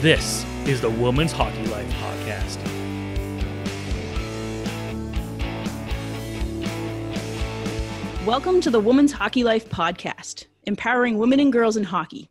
[0.00, 2.56] This is the Women's Hockey Life Podcast.
[8.24, 12.30] Welcome to the Women's Hockey Life Podcast, empowering women and girls in hockey.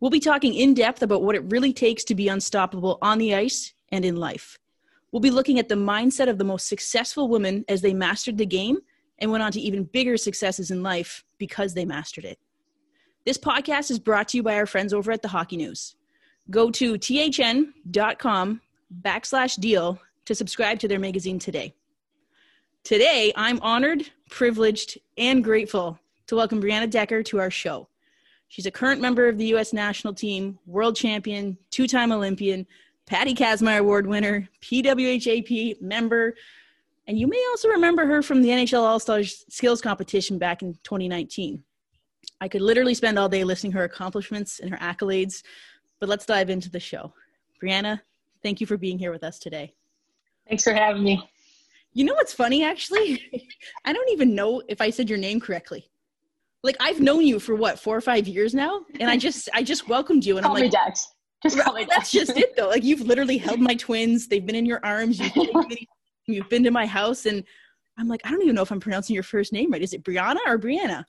[0.00, 3.34] We'll be talking in depth about what it really takes to be unstoppable on the
[3.34, 4.58] ice and in life.
[5.10, 8.44] We'll be looking at the mindset of the most successful women as they mastered the
[8.44, 8.80] game
[9.18, 12.38] and went on to even bigger successes in life because they mastered it.
[13.24, 15.94] This podcast is brought to you by our friends over at the Hockey News.
[16.50, 18.60] Go to thn.com
[19.02, 21.74] backslash deal to subscribe to their magazine today.
[22.84, 27.88] Today, I'm honored, privileged, and grateful to welcome Brianna Decker to our show.
[28.48, 29.74] She's a current member of the U.S.
[29.74, 32.66] national team, world champion, two time Olympian,
[33.04, 36.34] Patty Kazmaier Award winner, PWHPA member,
[37.06, 40.74] and you may also remember her from the NHL All Stars skills competition back in
[40.84, 41.62] 2019.
[42.40, 45.42] I could literally spend all day listing her accomplishments and her accolades,
[46.00, 47.12] but let's dive into the show.
[47.62, 48.00] Brianna,
[48.42, 49.74] thank you for being here with us today.
[50.48, 51.28] Thanks for having me.
[51.92, 53.48] You know what's funny, actually?
[53.84, 55.90] I don't even know if I said your name correctly.
[56.62, 59.62] Like I've known you for what four or five years now, and I just I
[59.62, 61.08] just welcomed you, and call I'm like, Dex.
[61.42, 61.96] Just call me Dex.
[61.96, 62.68] That's just it, though.
[62.68, 65.20] Like you've literally held my twins; they've been in your arms.
[65.20, 65.66] You've,
[66.26, 67.44] you've been to my house, and
[67.96, 69.82] I'm like, I don't even know if I'm pronouncing your first name right.
[69.82, 71.04] Is it Brianna or Brianna?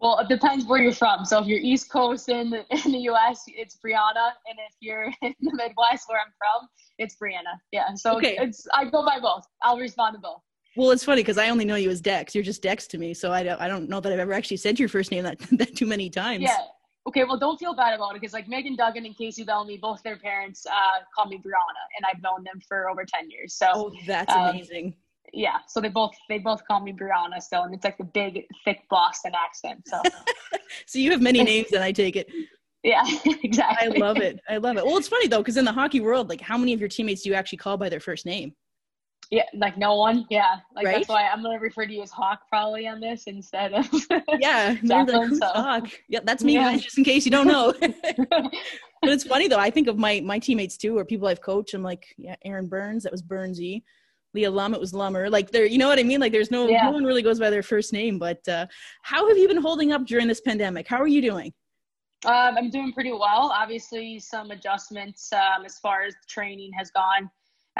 [0.00, 1.24] Well, it depends where you're from.
[1.24, 5.06] So if you're East Coast in the, in the U.S., it's Brianna, and if you're
[5.22, 6.68] in the Midwest, where I'm from,
[6.98, 7.58] it's Brianna.
[7.72, 7.94] Yeah.
[7.94, 8.36] So okay.
[8.40, 9.44] it's I go by both.
[9.62, 10.42] I'll respond to both.
[10.76, 12.34] Well, it's funny because I only know you as Dex.
[12.34, 14.58] You're just Dex to me, so I don't I don't know that I've ever actually
[14.58, 16.42] said your first name that that too many times.
[16.42, 16.58] Yeah.
[17.08, 17.24] Okay.
[17.24, 20.18] Well, don't feel bad about it because like Megan Duggan and Kacey Bellamy, both their
[20.18, 23.54] parents uh, call me Brianna, and I've known them for over ten years.
[23.54, 24.94] So oh, that's um, amazing
[25.32, 28.44] yeah, so they both they both call me Brianna still, and it's like the big
[28.64, 29.82] thick Boston accent.
[29.86, 30.02] So,
[30.86, 32.30] so you have many names, and I take it.
[32.82, 33.02] Yeah,
[33.42, 33.96] exactly.
[33.96, 34.40] I love it.
[34.48, 34.86] I love it.
[34.86, 37.22] Well, it's funny though, because in the hockey world, like, how many of your teammates
[37.22, 38.54] do you actually call by their first name?
[39.30, 40.26] Yeah, like no one.
[40.30, 40.96] Yeah, like right?
[40.96, 43.86] that's why I'm gonna refer to you as Hawk probably on this instead of.
[44.38, 45.46] yeah, Jacqueline, like, so.
[45.48, 45.90] Hawk.
[46.08, 46.76] Yeah, that's me, yeah.
[46.78, 47.74] Just in case you don't know.
[47.78, 49.58] but it's funny though.
[49.58, 51.74] I think of my my teammates too, or people I've coached.
[51.74, 53.02] I'm like, yeah, Aaron Burns.
[53.02, 53.82] That was Burnsy.
[54.38, 55.28] Leah Lum, it was Lummer.
[55.28, 56.20] Like there, you know what I mean?
[56.20, 56.84] Like there's no yeah.
[56.84, 58.20] no one really goes by their first name.
[58.20, 58.66] But uh,
[59.02, 60.86] how have you been holding up during this pandemic?
[60.86, 61.52] How are you doing?
[62.24, 63.52] Um, I'm doing pretty well.
[63.52, 67.28] Obviously, some adjustments um, as far as training has gone.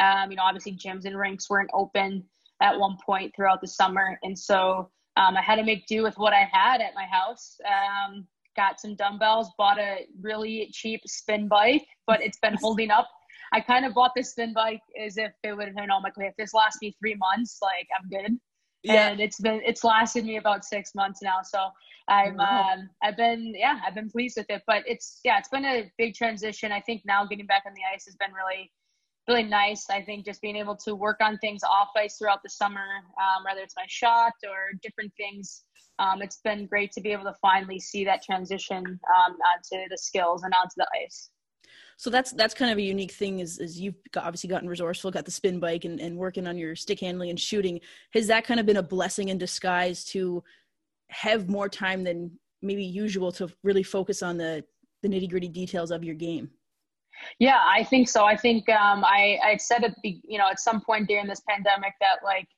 [0.00, 2.24] Um, you know, obviously gyms and rinks weren't open
[2.60, 6.18] at one point throughout the summer, and so um, I had to make do with
[6.18, 7.56] what I had at my house.
[7.66, 8.26] Um,
[8.56, 13.08] got some dumbbells, bought a really cheap spin bike, but it's been holding up
[13.52, 16.14] I kind of bought this spin bike as if it would, you know, I'm like,
[16.16, 18.38] if this lasts me three months, like I'm good.
[18.82, 19.08] Yeah.
[19.08, 21.38] And it's been, it's lasted me about six months now.
[21.42, 21.68] So
[22.08, 22.70] I'm, wow.
[22.72, 25.90] um, I've been, yeah, I've been pleased with it, but it's, yeah, it's been a
[25.98, 26.70] big transition.
[26.72, 28.70] I think now getting back on the ice has been really,
[29.28, 29.90] really nice.
[29.90, 32.86] I think just being able to work on things off ice throughout the summer,
[33.20, 35.64] um, whether it's my shot or different things.
[35.98, 39.98] Um, it's been great to be able to finally see that transition um, onto the
[39.98, 41.30] skills and onto the ice
[41.96, 45.24] so that's that's kind of a unique thing is, is you've obviously gotten resourceful got
[45.24, 47.80] the spin bike and, and working on your stick handling and shooting.
[48.12, 50.42] Has that kind of been a blessing in disguise to
[51.10, 52.30] have more time than
[52.62, 54.64] maybe usual to really focus on the
[55.02, 56.50] the nitty gritty details of your game?
[57.38, 58.24] Yeah i think so.
[58.24, 61.42] I think um, i i said at the you know at some point during this
[61.48, 62.48] pandemic that like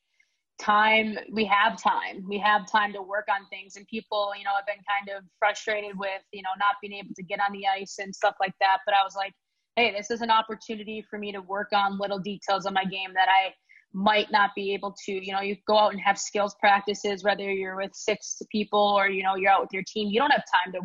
[0.61, 2.25] time we have time.
[2.27, 3.75] We have time to work on things.
[3.75, 7.13] And people you know have been kind of frustrated with you know not being able
[7.15, 8.79] to get on the ice and stuff like that.
[8.85, 9.33] But i was like
[9.75, 13.13] hey this is an opportunity for me to work on little details of my game
[13.13, 13.53] that i
[13.93, 17.49] might not be able to you know you go out and have skills practices whether
[17.49, 20.43] you're with six people or you know you're out with your team you don't have
[20.53, 20.81] time to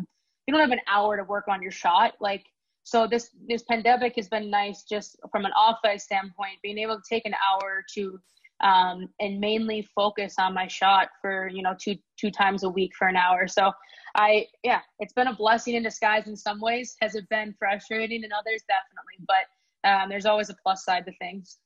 [0.47, 2.13] you don't have an hour to work on your shot.
[2.19, 2.45] Like
[2.83, 6.95] so this this pandemic has been nice just from an off ice standpoint being able
[6.95, 8.17] to take an hour to
[8.61, 12.91] um, and mainly focus on my shot for you know two two times a week
[12.97, 13.47] for an hour.
[13.47, 13.71] So
[14.15, 16.95] I yeah, it's been a blessing in disguise in some ways.
[17.01, 18.63] Has it been frustrating in others?
[18.67, 21.57] Definitely, but um, there's always a plus side to things.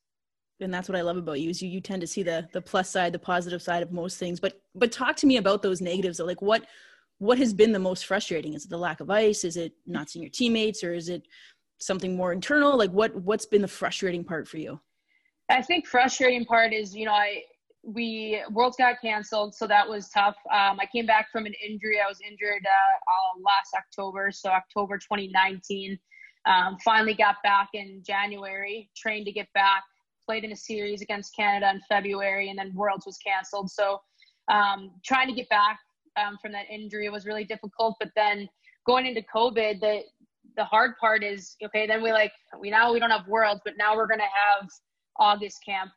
[0.59, 2.61] And that's what I love about you is you, you tend to see the the
[2.61, 4.39] plus side, the positive side of most things.
[4.39, 6.19] But but talk to me about those negatives.
[6.19, 6.65] Like what
[7.17, 8.53] what has been the most frustrating?
[8.53, 9.43] Is it the lack of ice?
[9.43, 11.23] Is it not seeing your teammates, or is it
[11.79, 12.77] something more internal?
[12.77, 14.79] Like what what's been the frustrating part for you?
[15.51, 17.43] I think frustrating part is, you know, I
[17.83, 20.35] we Worlds got canceled, so that was tough.
[20.51, 21.99] Um, I came back from an injury.
[21.99, 25.97] I was injured uh, uh, last October, so October 2019.
[26.45, 29.83] Um, finally got back in January, trained to get back,
[30.25, 33.69] played in a series against Canada in February, and then Worlds was canceled.
[33.71, 33.99] So
[34.47, 35.79] um, trying to get back
[36.17, 37.95] um, from that injury was really difficult.
[37.99, 38.47] But then
[38.85, 40.01] going into COVID, the
[40.55, 41.87] the hard part is okay.
[41.87, 44.69] Then we like we now we don't have worlds, but now we're gonna have
[45.17, 45.91] August camp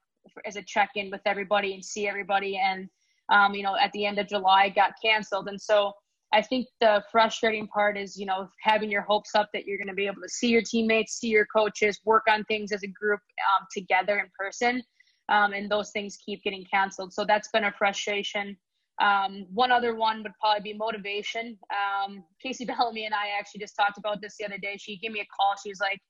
[0.46, 2.58] as a check-in with everybody and see everybody.
[2.58, 2.88] And
[3.30, 5.92] um, you know, at the end of July, got canceled, and so
[6.34, 9.88] I think the frustrating part is, you know, having your hopes up that you're going
[9.88, 12.88] to be able to see your teammates, see your coaches, work on things as a
[12.88, 14.82] group um, together in person.
[15.28, 17.12] Um, and those things keep getting canceled.
[17.12, 18.56] So that's been a frustration.
[19.00, 21.56] Um, one other one would probably be motivation.
[21.70, 24.76] Um, Kacey Bellamy and I actually just talked about this the other day.
[24.76, 25.54] She gave me a call.
[25.62, 26.00] She was like,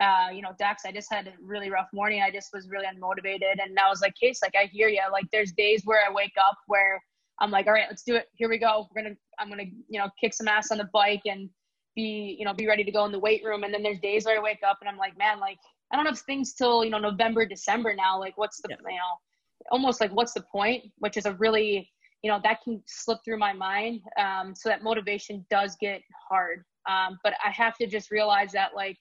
[0.00, 2.22] uh, you know, Dax, I just had a really rough morning.
[2.22, 3.62] I just was really unmotivated.
[3.62, 5.02] And I was like, Case, like, I hear you.
[5.12, 7.00] Like, there's days where I wake up where
[7.40, 8.26] I'm like, all right, let's do it.
[8.34, 8.88] Here we go.
[8.94, 11.48] We're gonna, I'm gonna, you know, kick some ass on the bike and
[11.96, 13.64] be, you know, be ready to go in the weight room.
[13.64, 15.58] And then there's days where I wake up and I'm like, man, like
[15.90, 18.18] I don't have things till you know November, December now.
[18.18, 18.76] Like, what's the, yeah.
[18.86, 20.84] you know, almost like what's the point?
[20.98, 21.90] Which is a really,
[22.22, 24.00] you know, that can slip through my mind.
[24.18, 26.62] Um, so that motivation does get hard.
[26.88, 28.96] Um, but I have to just realize that like,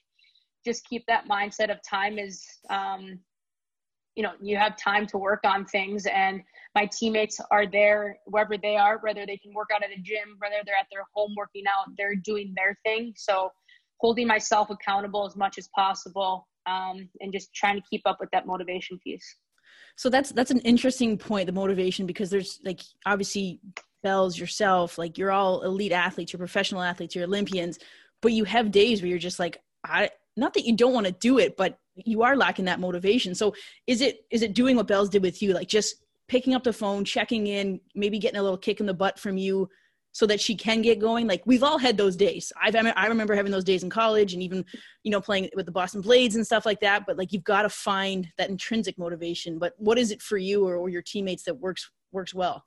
[0.70, 3.20] just keep that mindset of time is, um,
[4.16, 6.42] you know, you have time to work on things and
[6.76, 10.28] my teammates are there wherever they are, whether they can work out at a gym,
[10.38, 13.14] whether they're at their home working out, they're doing their thing.
[13.16, 13.50] So
[14.00, 18.30] holding myself accountable as much as possible um, and just trying to keep up with
[18.32, 19.26] that motivation piece.
[19.96, 23.60] So that's that's an interesting point, the motivation, because there's like obviously
[24.02, 27.80] Bells yourself, like you're all elite athletes, you're professional athletes, you're Olympians,
[28.22, 31.12] but you have days where you're just like, I not that you don't want to
[31.12, 33.36] do it, but you are lacking that motivation.
[33.36, 33.54] So
[33.88, 35.96] is it is it doing what Bells did with you, like just
[36.28, 39.38] picking up the phone, checking in, maybe getting a little kick in the butt from
[39.38, 39.68] you
[40.12, 41.28] so that she can get going.
[41.28, 42.52] Like we've all had those days.
[42.62, 44.66] I've, I remember having those days in college and even,
[45.04, 47.06] you know, playing with the Boston Blades and stuff like that.
[47.06, 49.60] But like, you've got to find that intrinsic motivation.
[49.60, 52.64] But what is it for you or, or your teammates that works, works well?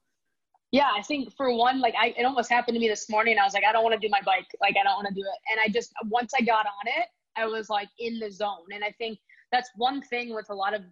[0.71, 3.39] Yeah, I think for one, like I, it almost happened to me this morning.
[3.39, 4.47] I was like, I don't want to do my bike.
[4.61, 5.39] Like, I don't want to do it.
[5.51, 7.07] And I just, once I got on it,
[7.37, 8.67] I was like in the zone.
[8.73, 9.19] And I think
[9.51, 10.83] that's one thing with a lot of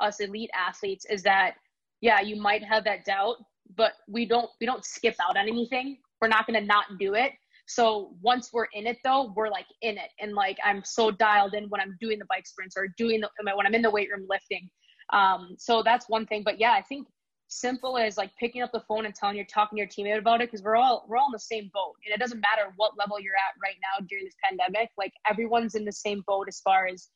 [0.00, 1.54] us elite athletes is that
[2.00, 3.36] yeah, you might have that doubt,
[3.76, 5.98] but we don't we don't skip out on anything.
[6.20, 7.32] We're not going to not do it.
[7.66, 10.10] So once we're in it though, we're like in it.
[10.18, 13.28] And like I'm so dialed in when I'm doing the bike sprints or doing the
[13.54, 14.68] when I'm in the weight room lifting.
[15.12, 16.42] Um, so that's one thing.
[16.44, 17.06] But yeah, I think
[17.52, 20.40] simple as like picking up the phone and telling your talking to your teammate about
[20.40, 22.96] it because we're all we're all in the same boat and it doesn't matter what
[22.96, 26.60] level you're at right now during this pandemic like everyone's in the same boat as
[26.60, 27.08] far as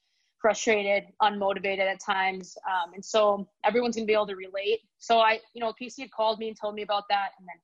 [0.44, 2.54] frustrated, unmotivated at times.
[2.68, 4.80] Um, and so everyone's gonna be able to relate.
[4.98, 7.30] So I, you know, Kacey had called me and told me about that.
[7.38, 7.58] And then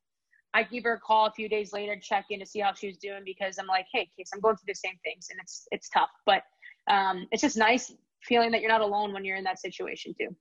[0.55, 2.87] I gave her a call a few days later check in to see how she
[2.87, 5.67] was doing because I'm like, hey, Case, I'm going through the same things and it's
[5.69, 6.09] it's tough.
[6.25, 6.41] But
[6.89, 10.35] um, it's just nice feeling that you're not alone when you're in that situation too.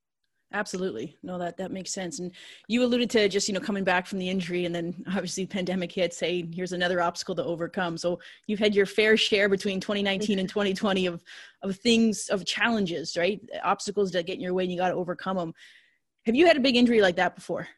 [0.52, 1.16] Absolutely.
[1.22, 2.18] No, that, that makes sense.
[2.18, 2.32] And
[2.66, 5.92] you alluded to just, you know, coming back from the injury and then obviously pandemic
[5.92, 7.96] hit, say, here's another obstacle to overcome.
[7.96, 8.18] So
[8.48, 11.22] you've had your fair share between 2019 and 2020 of,
[11.62, 13.40] of things, of challenges, right?
[13.62, 15.54] Obstacles that get in your way and you got to overcome them.
[16.26, 17.68] Have you had a big injury like that before?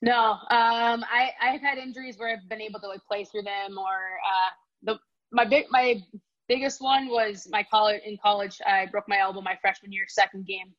[0.00, 3.78] No, um, I, I've had injuries where I've been able to like play through them
[3.78, 4.50] or, uh,
[4.82, 4.98] the,
[5.30, 6.02] my big, my
[6.48, 8.60] biggest one was my college in college.
[8.66, 10.74] I broke my elbow my freshman year, second game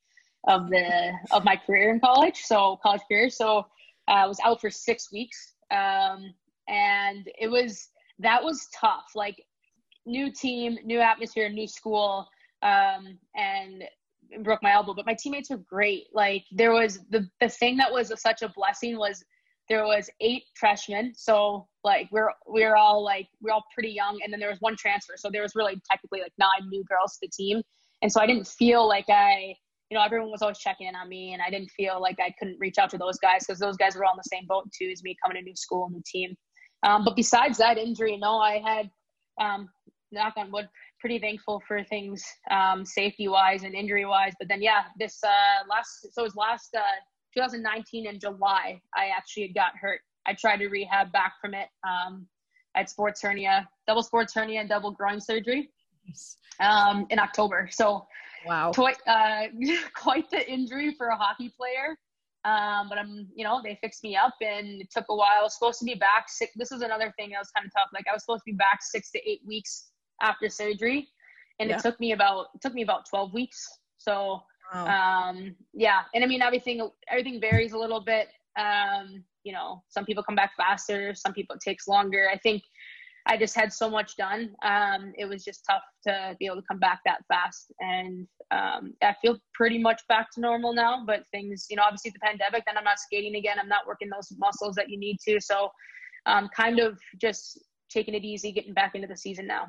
[0.48, 3.30] of the of my career in college, so college career.
[3.30, 3.60] So
[4.07, 6.34] uh, I was out for six weeks, um,
[6.67, 7.89] and it was
[8.20, 9.12] that was tough.
[9.15, 9.41] Like
[10.06, 12.27] new team, new atmosphere, new school,
[12.62, 13.84] um, and
[14.44, 14.94] broke my elbow.
[14.94, 16.08] But my teammates were great.
[16.13, 19.24] Like there was the the thing that was a, such a blessing was
[19.70, 24.32] there was eight freshmen so like we're we're all like we're all pretty young and
[24.32, 27.20] then there was one transfer so there was really technically like nine new girls to
[27.22, 27.62] the team
[28.01, 29.56] and so i didn't feel like i
[29.90, 32.34] you know, everyone was always checking in on me, and I didn't feel like I
[32.40, 34.70] couldn't reach out to those guys because those guys were all in the same boat
[34.78, 36.36] too as me coming to new school, new team.
[36.84, 38.90] Um, but besides that injury, no, I had,
[39.40, 39.70] um,
[40.12, 44.34] knock on wood, pretty thankful for things um, safety wise and injury wise.
[44.40, 46.82] But then, yeah, this uh, last, so it was last uh,
[47.36, 50.02] 2019 in July, I actually had got hurt.
[50.25, 51.68] I tried to rehab back from it.
[51.86, 52.28] Um,
[52.75, 55.70] I had sports hernia, double sports hernia, and double groin surgery
[56.60, 57.68] um, in October.
[57.72, 58.06] So
[58.45, 58.71] Wow.
[58.73, 59.47] Quite, uh,
[59.95, 61.97] quite the injury for a hockey player.
[62.45, 65.39] Um, but I'm, you know, they fixed me up and it took a while.
[65.39, 66.51] I was supposed to be back six.
[66.55, 67.89] This was another thing that was kind of tough.
[67.93, 71.07] Like I was supposed to be back six to eight weeks after surgery.
[71.59, 71.77] And yeah.
[71.77, 73.65] it took me about, it took me about 12 weeks.
[73.97, 74.41] So,
[74.73, 75.29] wow.
[75.29, 76.01] um, yeah.
[76.13, 78.27] And I mean, everything, everything varies a little bit.
[78.59, 81.13] Um, you know, some people come back faster.
[81.15, 82.29] Some people it takes longer.
[82.31, 82.63] I think
[83.25, 84.51] I just had so much done.
[84.63, 87.72] Um, it was just tough to be able to come back that fast.
[87.80, 91.03] And um, I feel pretty much back to normal now.
[91.06, 93.58] But things, you know, obviously the pandemic, then I'm not skating again.
[93.60, 95.39] I'm not working those muscles that you need to.
[95.39, 95.70] So
[96.25, 99.68] um, kind of just taking it easy, getting back into the season now.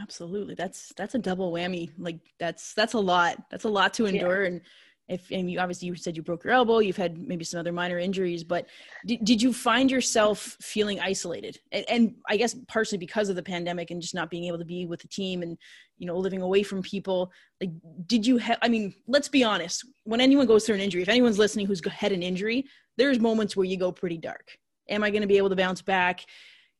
[0.00, 0.56] Absolutely.
[0.56, 1.90] That's that's a double whammy.
[1.96, 3.36] Like that's that's a lot.
[3.50, 4.48] That's a lot to endure yeah.
[4.48, 4.60] and
[5.08, 7.72] if and you obviously you said you broke your elbow you've had maybe some other
[7.72, 8.66] minor injuries but
[9.06, 13.42] did, did you find yourself feeling isolated and, and, i guess partially because of the
[13.42, 15.58] pandemic and just not being able to be with the team and
[15.98, 17.30] you know living away from people
[17.60, 17.70] like
[18.06, 21.08] did you have i mean let's be honest when anyone goes through an injury if
[21.08, 22.64] anyone's listening who's had an injury
[22.96, 24.56] there's moments where you go pretty dark
[24.88, 26.24] am i going to be able to bounce back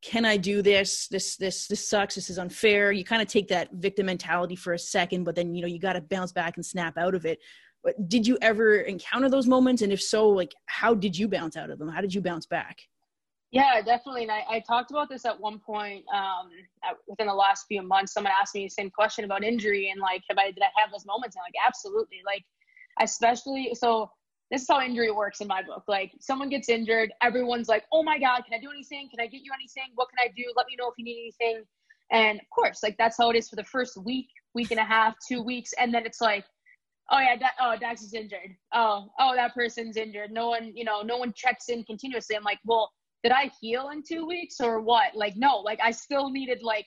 [0.04, 1.08] can I do this?
[1.08, 2.14] This this this sucks.
[2.14, 2.92] This is unfair.
[2.92, 5.78] You kind of take that victim mentality for a second, but then you know you
[5.78, 7.38] got to bounce back and snap out of it.
[7.84, 9.82] But did you ever encounter those moments?
[9.82, 11.88] And if so, like how did you bounce out of them?
[11.88, 12.78] How did you bounce back?
[13.50, 14.22] Yeah, definitely.
[14.22, 16.48] And I, I talked about this at one point um,
[16.82, 18.12] at, within the last few months.
[18.12, 20.90] Someone asked me the same question about injury and like, have I did I have
[20.90, 21.36] those moments?
[21.36, 22.18] And like, absolutely.
[22.26, 22.42] Like,
[23.00, 24.10] especially so
[24.50, 25.84] this is how injury works in my book.
[25.88, 29.08] Like someone gets injured, everyone's like, "Oh my god, can I do anything?
[29.10, 29.92] Can I get you anything?
[29.94, 30.44] What can I do?
[30.56, 31.64] Let me know if you need anything."
[32.10, 34.84] And of course, like that's how it is for the first week, week and a
[34.84, 36.44] half, two weeks, and then it's like,
[37.10, 38.56] "Oh yeah, da- oh Dax is injured.
[38.72, 40.30] Oh oh that person's injured.
[40.32, 42.90] No one, you know, no one checks in continuously." I'm like, "Well,
[43.22, 46.86] did I heal in two weeks or what?" Like no, like I still needed like,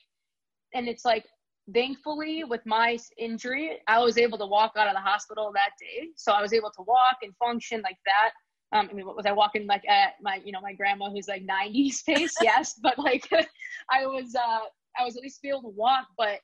[0.74, 1.26] and it's like
[1.74, 6.08] thankfully with my injury i was able to walk out of the hospital that day
[6.16, 8.32] so i was able to walk and function like that
[8.74, 11.46] um, I mean, was I walking like at my, you know, my grandma who's like
[11.46, 12.36] 90s pace?
[12.42, 13.28] yes, but like
[13.92, 14.60] I was, uh,
[15.00, 16.08] I was at least able to walk.
[16.18, 16.40] But,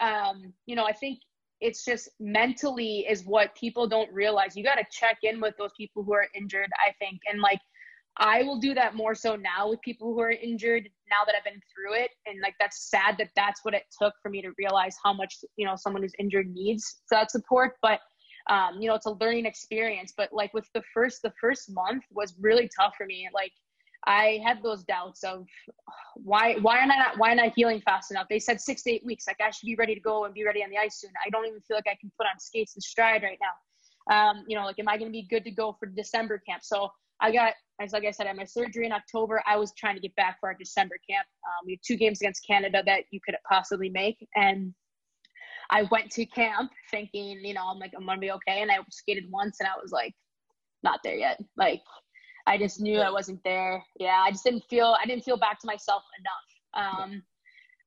[0.00, 1.18] um, you know, I think
[1.60, 4.56] it's just mentally is what people don't realize.
[4.56, 6.68] You got to check in with those people who are injured.
[6.86, 7.60] I think, and like
[8.18, 11.44] I will do that more so now with people who are injured now that I've
[11.44, 12.10] been through it.
[12.26, 15.36] And like, that's sad that that's what it took for me to realize how much,
[15.56, 17.74] you know, someone who's injured needs that support.
[17.82, 18.00] But,
[18.48, 20.14] um, you know, it's a learning experience.
[20.16, 23.28] But like with the first, the first month was really tough for me.
[23.34, 23.52] Like,
[24.06, 25.46] I had those doubts of
[26.14, 28.26] why why am I not why am I healing fast enough?
[28.30, 29.26] They said six to eight weeks.
[29.26, 31.10] Like I should be ready to go and be ready on the ice soon.
[31.24, 33.54] I don't even feel like I can put on skates and stride right now.
[34.08, 36.62] Um, you know, like am I going to be good to go for December camp?
[36.62, 39.42] So I got, as like I said, I had my surgery in October.
[39.46, 41.26] I was trying to get back for our December camp.
[41.44, 44.74] Um, we had two games against Canada that you could possibly make, and
[45.70, 48.62] I went to camp thinking, you know, I'm like, I'm gonna be okay.
[48.62, 50.14] And I skated once, and I was like,
[50.82, 51.40] not there yet.
[51.56, 51.80] Like,
[52.46, 53.82] I just knew I wasn't there.
[53.98, 57.00] Yeah, I just didn't feel, I didn't feel back to myself enough.
[57.02, 57.22] Um,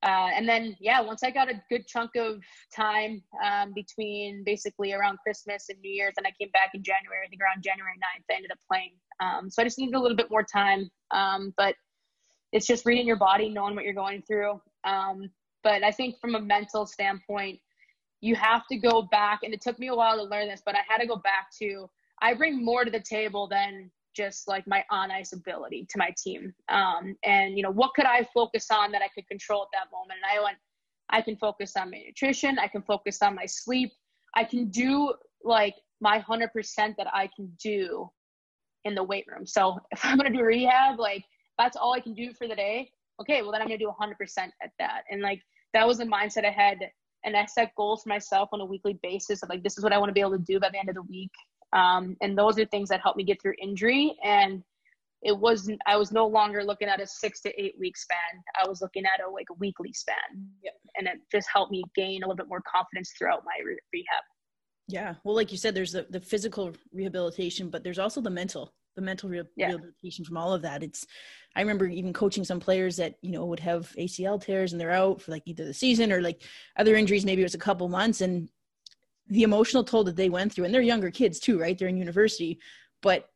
[0.01, 2.41] uh, and then, yeah, once I got a good chunk of
[2.73, 7.25] time um, between basically around Christmas and New Year's, and I came back in January,
[7.25, 8.91] I think around January 9th, I ended up playing.
[9.19, 10.89] Um, so I just needed a little bit more time.
[11.11, 11.75] Um, but
[12.51, 14.61] it's just reading your body, knowing what you're going through.
[14.85, 15.29] Um,
[15.63, 17.59] but I think from a mental standpoint,
[18.21, 20.75] you have to go back, and it took me a while to learn this, but
[20.75, 21.89] I had to go back to
[22.21, 23.89] I bring more to the table than
[24.19, 26.53] just like my on ice ability to my team.
[26.67, 29.91] Um, and you know, what could I focus on that I could control at that
[29.95, 30.19] moment?
[30.21, 30.57] And I went,
[31.09, 32.59] I can focus on my nutrition.
[32.59, 33.91] I can focus on my sleep.
[34.35, 38.09] I can do like my hundred percent that I can do
[38.83, 39.45] in the weight room.
[39.47, 41.23] So if I'm gonna do rehab, like
[41.57, 42.91] that's all I can do for the day.
[43.21, 45.03] Okay, well then I'm gonna do hundred percent at that.
[45.09, 45.41] And like
[45.73, 46.77] that was the mindset I had.
[47.25, 49.93] And I set goals for myself on a weekly basis of like this is what
[49.93, 51.31] I want to be able to do by the end of the week.
[51.73, 54.17] Um, and those are things that helped me get through injury.
[54.23, 54.63] And
[55.21, 58.17] it wasn't, I was no longer looking at a six to eight week span.
[58.61, 60.15] I was looking at a like a weekly span.
[60.63, 60.73] Yep.
[60.97, 64.23] And it just helped me gain a little bit more confidence throughout my re- rehab.
[64.87, 65.15] Yeah.
[65.23, 69.01] Well, like you said, there's the, the physical rehabilitation, but there's also the mental, the
[69.01, 69.67] mental re- yeah.
[69.67, 70.81] rehabilitation from all of that.
[70.81, 71.05] It's,
[71.55, 74.91] I remember even coaching some players that, you know, would have ACL tears and they're
[74.91, 76.41] out for like either the season or like
[76.77, 77.25] other injuries.
[77.25, 78.49] Maybe it was a couple months and
[79.29, 81.77] the emotional toll that they went through and they're younger kids too right?
[81.77, 82.59] They're in university
[83.01, 83.29] but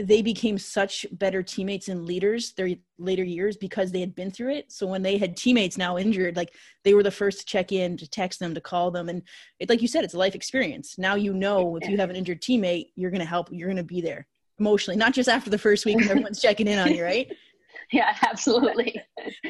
[0.00, 4.52] they became such better teammates and leaders their later years because they had been through
[4.52, 4.72] it.
[4.72, 7.96] So when they had teammates now injured like they were the first to check in
[7.98, 9.08] to text them to call them.
[9.08, 9.22] And
[9.58, 10.96] it like you said it's a life experience.
[10.98, 13.76] Now you know if you have an injured teammate you're going to help you're going
[13.76, 14.26] to be there
[14.58, 17.30] emotionally not just after the first week and everyone's checking in on you right?
[17.92, 19.00] Yeah absolutely.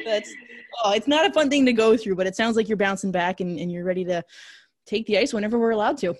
[0.05, 0.33] That's
[0.83, 3.11] oh it's not a fun thing to go through but it sounds like you're bouncing
[3.11, 4.23] back and, and you're ready to
[4.85, 6.15] take the ice whenever we're allowed to.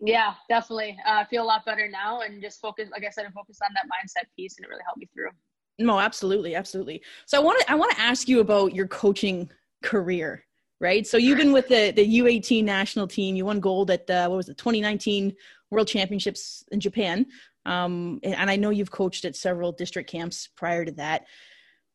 [0.00, 0.96] Yeah, definitely.
[1.06, 3.58] Uh, I feel a lot better now and just focus, like I said, and focus
[3.62, 5.30] on that mindset piece and it really helped me through.
[5.78, 6.54] No, absolutely.
[6.54, 7.02] Absolutely.
[7.26, 9.50] So I want to, I want to ask you about your coaching
[9.82, 10.44] career,
[10.80, 11.06] right?
[11.06, 13.36] So you've been with the, the U18 national team.
[13.36, 15.34] You won gold at the, what was it, 2019
[15.70, 17.26] World Championships in Japan.
[17.66, 21.26] Um, and I know you've coached at several district camps prior to that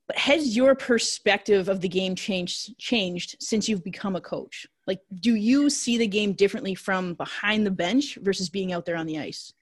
[0.08, 4.68] but has your perspective of the game changed changed since you've become a coach?
[4.88, 8.98] Like do you see the game differently from behind the bench versus being out there
[8.98, 9.54] on the ice?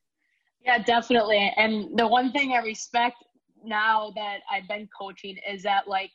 [0.66, 1.54] Yeah definitely.
[1.58, 3.18] And the one thing i respect
[3.64, 6.12] now that i've been coaching is that like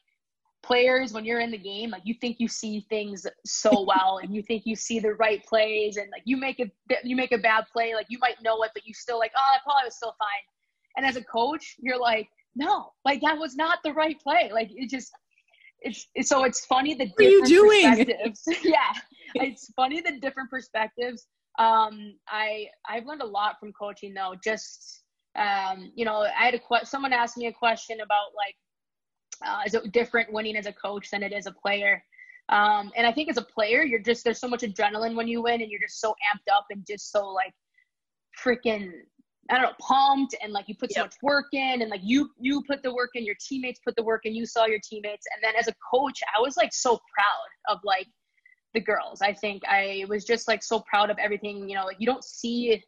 [0.62, 4.34] players when you're in the game like you think you see things so well and
[4.34, 6.66] you think you see the right plays and like you make a
[7.04, 9.50] you make a bad play like you might know it but you still like oh
[9.54, 10.44] that probably was still fine.
[10.96, 14.50] And as a coach you're like no like that was not the right play.
[14.52, 15.12] Like it just
[15.80, 17.88] it's, it's so it's funny the what are you doing?
[17.88, 18.42] perspectives.
[18.64, 18.92] Yeah
[19.34, 21.26] it's funny the different perspectives.
[21.58, 24.34] Um i i've learned a lot from coaching though.
[24.42, 25.02] Just
[25.38, 28.56] um you know i had a question someone asked me a question about like
[29.44, 32.02] uh, is it different winning as a coach than it is a player?
[32.48, 35.42] Um, and I think as a player, you're just there's so much adrenaline when you
[35.42, 37.52] win, and you're just so amped up and just so like
[38.42, 38.90] freaking
[39.50, 41.06] I don't know pumped, and like you put so yep.
[41.06, 44.02] much work in, and like you you put the work in, your teammates put the
[44.02, 46.98] work in, you saw your teammates, and then as a coach, I was like so
[47.14, 48.08] proud of like
[48.74, 49.22] the girls.
[49.22, 51.68] I think I was just like so proud of everything.
[51.68, 52.82] You know, like you don't see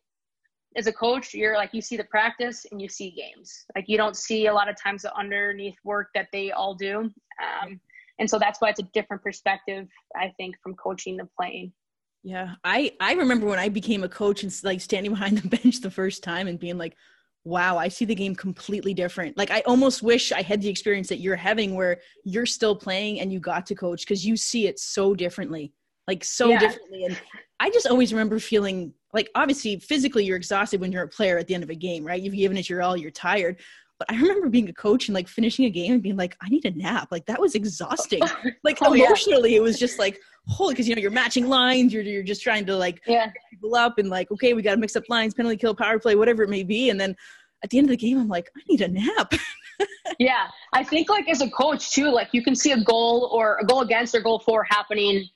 [0.76, 3.64] as a coach, you're like you see the practice and you see games.
[3.74, 7.10] Like you don't see a lot of times the underneath work that they all do.
[7.42, 7.80] Um,
[8.18, 11.72] and so that's why it's a different perspective, I think, from coaching to playing.
[12.22, 15.80] Yeah, I I remember when I became a coach and like standing behind the bench
[15.80, 16.96] the first time and being like,
[17.44, 21.08] "Wow, I see the game completely different." Like I almost wish I had the experience
[21.08, 24.66] that you're having, where you're still playing and you got to coach because you see
[24.66, 25.72] it so differently,
[26.06, 26.58] like so yeah.
[26.58, 27.04] differently.
[27.04, 27.20] And
[27.60, 31.46] I just always remember feeling like obviously physically you're exhausted when you're a player at
[31.46, 32.20] the end of a game, right?
[32.20, 33.60] You've given it your all, you're tired.
[33.98, 36.48] But I remember being a coach and like finishing a game and being like, I
[36.48, 37.08] need a nap.
[37.10, 38.20] Like that was exhausting.
[38.30, 39.58] Oh, like oh, emotionally, yeah.
[39.58, 42.66] it was just like, holy, because you know you're matching lines, you're you're just trying
[42.66, 43.30] to like yeah.
[43.50, 46.14] people up and like, okay, we got to mix up lines, penalty kill, power play,
[46.14, 47.16] whatever it may be, and then
[47.62, 49.32] at the end of the game, I'm like, I need a nap.
[50.18, 53.58] yeah, I think like as a coach too, like you can see a goal or
[53.60, 55.26] a goal against or goal for happening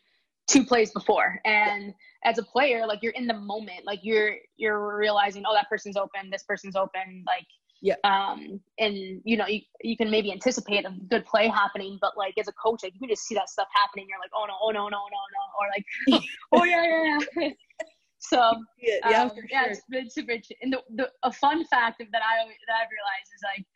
[0.49, 4.97] two plays before, and as a player, like you're in the moment, like you're you're
[4.97, 7.47] realizing, oh, that person's open, this person's open, like
[7.83, 7.97] yeah.
[8.05, 12.35] Um, and you know, you, you can maybe anticipate a good play happening, but like
[12.39, 14.07] as a coach, like you can just see that stuff happening.
[14.09, 17.51] You're like, oh no, oh no, no, no, no, or like, oh yeah, yeah, yeah.
[18.19, 19.45] so yeah, yeah, um, sure.
[19.51, 20.33] yeah, it's, it's super.
[20.63, 23.67] And the, the a fun fact that I that I've realized is like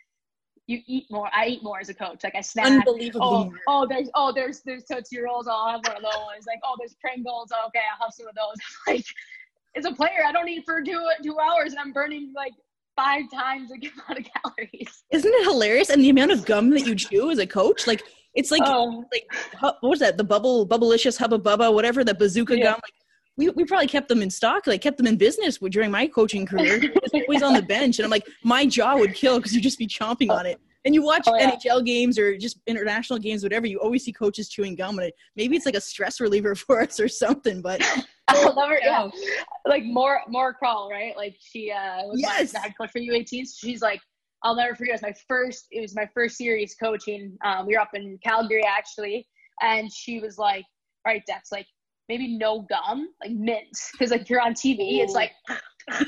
[0.68, 1.28] you eat more.
[1.34, 2.22] I eat more as a coach.
[2.22, 2.66] Like I snack.
[2.66, 3.52] Unbelievable.
[3.66, 5.48] Oh, oh, there's oh there's there's Tootsie Rolls.
[5.48, 6.46] I'll have one of those.
[6.46, 7.50] Like oh there's Pringles.
[7.66, 8.56] Okay, I'll have some of those.
[8.86, 9.04] like
[9.76, 12.52] as a player, I don't eat for two two hours, and I'm burning like
[12.96, 15.04] five times the amount of calories.
[15.12, 15.90] Isn't it hilarious?
[15.90, 18.02] And the amount of gum that you chew as a coach, like
[18.34, 19.04] it's like oh.
[19.12, 19.26] like
[19.60, 20.16] what was that?
[20.16, 22.64] The bubble bubblicious hubba bubba whatever the bazooka yeah.
[22.64, 22.74] gum.
[22.74, 22.94] Like,
[23.38, 26.46] we, we probably kept them in stock, like kept them in business during my coaching
[26.46, 26.80] career.
[27.14, 29.86] always on the bench, and I'm like, my jaw would kill because you'd just be
[29.86, 30.58] chomping on it.
[30.86, 31.50] And you watch oh, yeah.
[31.50, 33.66] NHL games or just international games, whatever.
[33.66, 36.80] You always see coaches chewing gum, and it, maybe it's like a stress reliever for
[36.80, 37.60] us or something.
[37.60, 37.82] But
[38.28, 39.08] I'll never, yeah,
[39.66, 41.16] like more Maura Crowell, right?
[41.16, 42.54] Like she uh, was yes.
[42.54, 43.46] my head coach for U18.
[43.56, 44.00] She's like,
[44.42, 44.90] I'll never forget.
[44.90, 45.66] It was my first.
[45.70, 47.36] It was my first series coaching.
[47.44, 49.26] Um, we were up in Calgary actually,
[49.60, 50.64] and she was like,
[51.04, 51.66] "All right, Dex, like
[52.08, 55.02] maybe no gum, like mints, because like you're on TV, Ooh.
[55.02, 55.32] it's like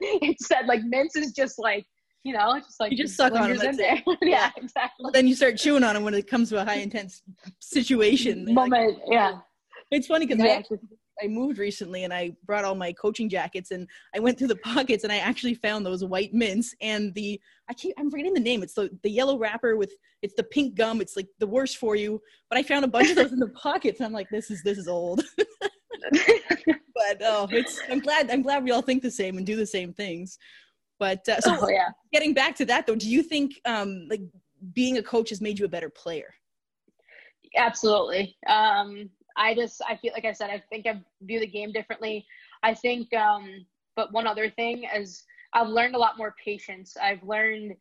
[0.00, 1.84] it said like mints is just like
[2.24, 3.76] you know, just like you just suck on them.
[3.76, 4.02] there.
[4.22, 5.04] yeah, exactly.
[5.04, 7.22] Well, then you start chewing on them when it comes to a high intense
[7.60, 8.52] situation.
[8.52, 9.38] Moment, like, yeah.
[9.90, 10.42] It's funny because.
[10.42, 10.62] I,
[11.22, 14.56] I moved recently and I brought all my coaching jackets and I went through the
[14.56, 18.40] pockets and I actually found those white mints and the I keep I'm forgetting the
[18.40, 18.62] name.
[18.62, 21.00] It's the the yellow wrapper with it's the pink gum.
[21.00, 22.20] It's like the worst for you.
[22.50, 24.62] But I found a bunch of those in the pockets and I'm like, this is
[24.62, 25.22] this is old.
[26.94, 29.66] but oh, it's I'm glad I'm glad we all think the same and do the
[29.66, 30.38] same things.
[30.98, 31.88] But uh, so oh, yeah.
[32.12, 34.22] getting back to that though, do you think um, like
[34.72, 36.34] being a coach has made you a better player?
[37.56, 38.36] Absolutely.
[38.48, 42.26] Um, I just I feel like I said I think I view the game differently.
[42.62, 43.64] I think um
[43.96, 45.24] but one other thing is
[45.54, 46.96] I've learned a lot more patience.
[47.00, 47.74] I've learned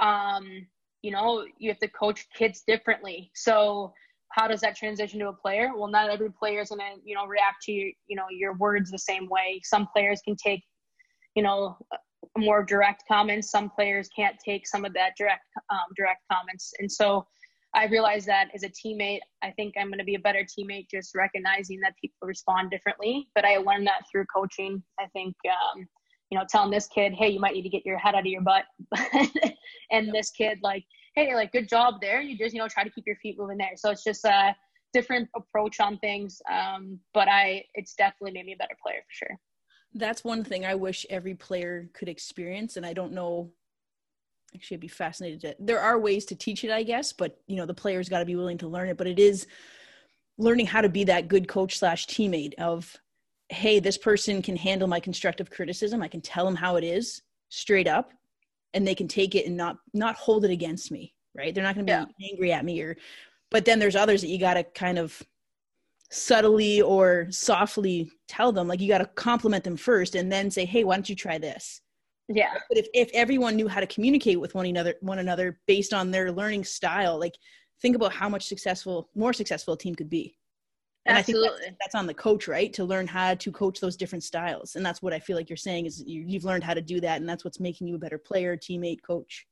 [0.00, 0.66] um
[1.02, 3.30] you know, you have to coach kids differently.
[3.34, 3.92] So
[4.30, 5.70] how does that transition to a player?
[5.76, 8.90] Well, not every player is gonna, you know, react to your, you know your words
[8.90, 9.60] the same way.
[9.62, 10.62] Some players can take,
[11.36, 11.76] you know,
[12.36, 13.50] more direct comments.
[13.50, 17.26] Some players can't take some of that direct um, direct comments, and so
[17.74, 20.86] I realized that as a teammate, I think I'm going to be a better teammate
[20.90, 23.28] just recognizing that people respond differently.
[23.34, 24.82] But I learned that through coaching.
[25.00, 25.86] I think, um,
[26.30, 28.26] you know, telling this kid, hey, you might need to get your head out of
[28.26, 28.64] your butt.
[29.90, 30.84] and this kid, like,
[31.16, 32.20] hey, like, good job there.
[32.20, 33.72] You just, you know, try to keep your feet moving there.
[33.76, 34.54] So it's just a
[34.92, 36.40] different approach on things.
[36.50, 39.36] Um, but I, it's definitely made me a better player for sure.
[39.94, 42.76] That's one thing I wish every player could experience.
[42.76, 43.52] And I don't know
[44.54, 47.56] actually I'd be fascinated to there are ways to teach it i guess but you
[47.56, 49.46] know the player's got to be willing to learn it but it is
[50.38, 52.96] learning how to be that good coach slash teammate of
[53.48, 57.22] hey this person can handle my constructive criticism i can tell them how it is
[57.48, 58.12] straight up
[58.72, 61.54] and they can take it and not not hold it against me right?
[61.54, 62.30] They're not going to be yeah.
[62.30, 62.96] angry at me or
[63.50, 65.22] but then there's others that you got to kind of
[66.10, 70.64] subtly or softly tell them like you got to compliment them first and then say,
[70.64, 71.80] "Hey, why don't you try this?"
[72.28, 72.54] Yeah.
[72.68, 76.10] But if if everyone knew how to communicate with one another one another based on
[76.10, 77.34] their learning style, like
[77.82, 80.36] think about how much successful more successful a team could be.
[81.06, 81.48] And Absolutely.
[81.48, 82.72] I think that's, that's, on the coach, right?
[82.72, 84.74] To learn how to coach those different styles.
[84.74, 86.98] And that's what I feel like you're saying is you, you've learned how to do
[87.00, 87.20] that.
[87.20, 89.46] And that's what's making you a better player, teammate, coach.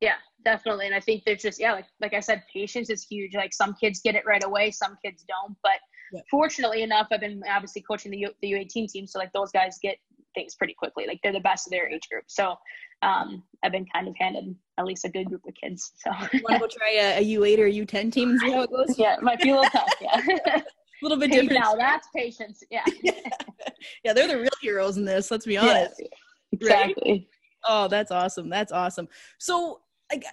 [0.00, 0.14] Yeah,
[0.46, 0.86] definitely.
[0.86, 3.34] And I think there's just, yeah, like, like I said, patience is huge.
[3.34, 5.54] Like some kids get it right away, some kids don't.
[5.62, 5.78] But
[6.12, 6.22] yeah.
[6.30, 9.06] fortunately enough, I've been obviously coaching the, U, the U18 team.
[9.06, 9.98] So like those guys get
[10.34, 11.06] things pretty quickly.
[11.06, 12.24] Like they're the best of their age group.
[12.28, 12.56] So
[13.02, 15.92] um, I've been kind of handed at least a good group of kids.
[15.96, 18.70] So want to go try a a U8 or U10 team and see how it
[18.70, 18.98] goes?
[18.98, 19.88] yeah, it might be a little tough.
[20.00, 20.20] Yeah.
[20.56, 20.62] a
[21.02, 21.60] little bit different.
[21.60, 22.62] Now that's patience.
[22.70, 22.84] Yeah.
[24.04, 25.30] yeah, they're the real heroes in this.
[25.30, 25.94] Let's be honest.
[25.98, 26.06] Yeah,
[26.52, 27.12] exactly.
[27.12, 27.26] Right?
[27.68, 28.48] Oh, that's awesome.
[28.48, 29.08] That's awesome.
[29.38, 30.24] So, like,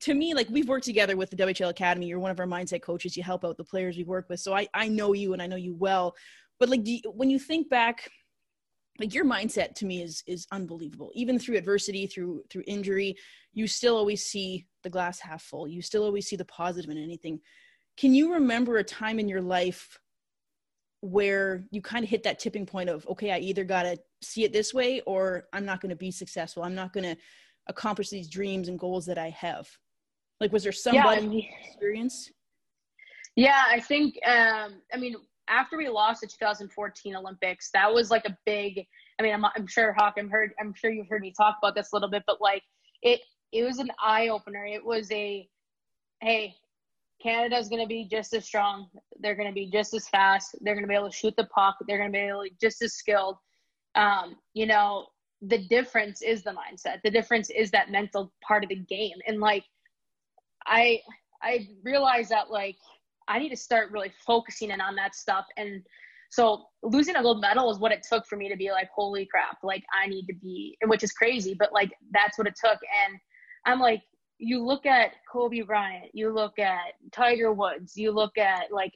[0.00, 2.06] to me, like we've worked together with the WHL Academy.
[2.06, 3.16] You're one of our mindset coaches.
[3.16, 4.40] You help out the players we work with.
[4.40, 6.14] So I, I know you and I know you well.
[6.58, 8.08] But like, you, when you think back
[8.98, 11.10] like your mindset to me is is unbelievable.
[11.14, 13.16] Even through adversity through through injury
[13.54, 15.68] you still always see the glass half full.
[15.68, 17.40] You still always see the positive in anything.
[17.96, 20.00] Can you remember a time in your life
[21.04, 24.42] where you kind of hit that tipping point of okay i either got to see
[24.42, 26.62] it this way or i'm not going to be successful.
[26.62, 27.14] I'm not going to
[27.66, 29.68] accomplish these dreams and goals that i have?
[30.40, 32.32] Like was there somebody yeah, experience?
[33.36, 35.16] Yeah i think um i mean
[35.48, 38.86] after we lost the 2014 Olympics, that was like a big.
[39.18, 41.74] I mean, I'm, I'm sure Hawk, I'm heard, I'm sure you've heard me talk about
[41.74, 42.62] this a little bit, but like
[43.02, 43.20] it,
[43.52, 44.64] it was an eye opener.
[44.64, 45.48] It was a,
[46.20, 46.54] hey,
[47.22, 48.88] Canada's going to be just as strong.
[49.20, 50.56] They're going to be just as fast.
[50.60, 51.76] They're going to be able to shoot the puck.
[51.86, 53.36] They're going to be able just as skilled.
[53.94, 55.06] Um, you know,
[55.40, 57.00] the difference is the mindset.
[57.04, 59.16] The difference is that mental part of the game.
[59.26, 59.64] And like,
[60.66, 61.00] I,
[61.42, 62.76] I realized that like
[63.28, 65.46] I need to start really focusing in on that stuff.
[65.56, 65.82] And
[66.30, 69.26] so losing a gold medal is what it took for me to be like, holy
[69.26, 72.78] crap, like I need to be, which is crazy, but like that's what it took.
[73.06, 73.18] And
[73.66, 74.02] I'm like,
[74.38, 78.92] you look at Kobe Bryant, you look at Tiger Woods, you look at like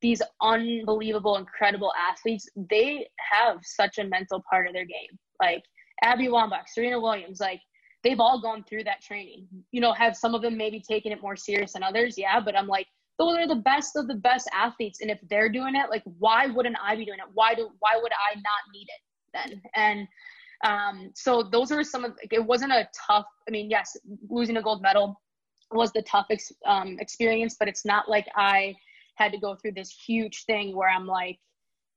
[0.00, 2.48] these unbelievable, incredible athletes.
[2.70, 5.18] They have such a mental part of their game.
[5.40, 5.64] Like
[6.02, 7.60] Abby Wambach, Serena Williams, like
[8.04, 9.48] they've all gone through that training.
[9.72, 12.16] You know, have some of them maybe taken it more serious than others?
[12.16, 12.86] Yeah, but I'm like,
[13.18, 16.46] those are the best of the best athletes and if they're doing it like why
[16.46, 17.30] wouldn't i be doing it?
[17.32, 19.02] Why do why would i not need it
[19.32, 19.62] then?
[19.74, 20.08] And
[20.64, 23.96] um so those are some of like, it wasn't a tough i mean yes
[24.30, 25.20] losing a gold medal
[25.72, 28.74] was the tough ex, um, experience but it's not like i
[29.16, 31.38] had to go through this huge thing where i'm like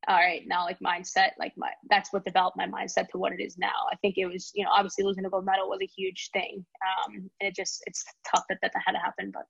[0.07, 3.41] all right now like mindset like my that's what developed my mindset to what it
[3.41, 3.67] is now.
[3.91, 6.65] I think it was you know obviously losing a gold medal was a huge thing
[6.81, 9.43] um and it just it's tough that that had to happen but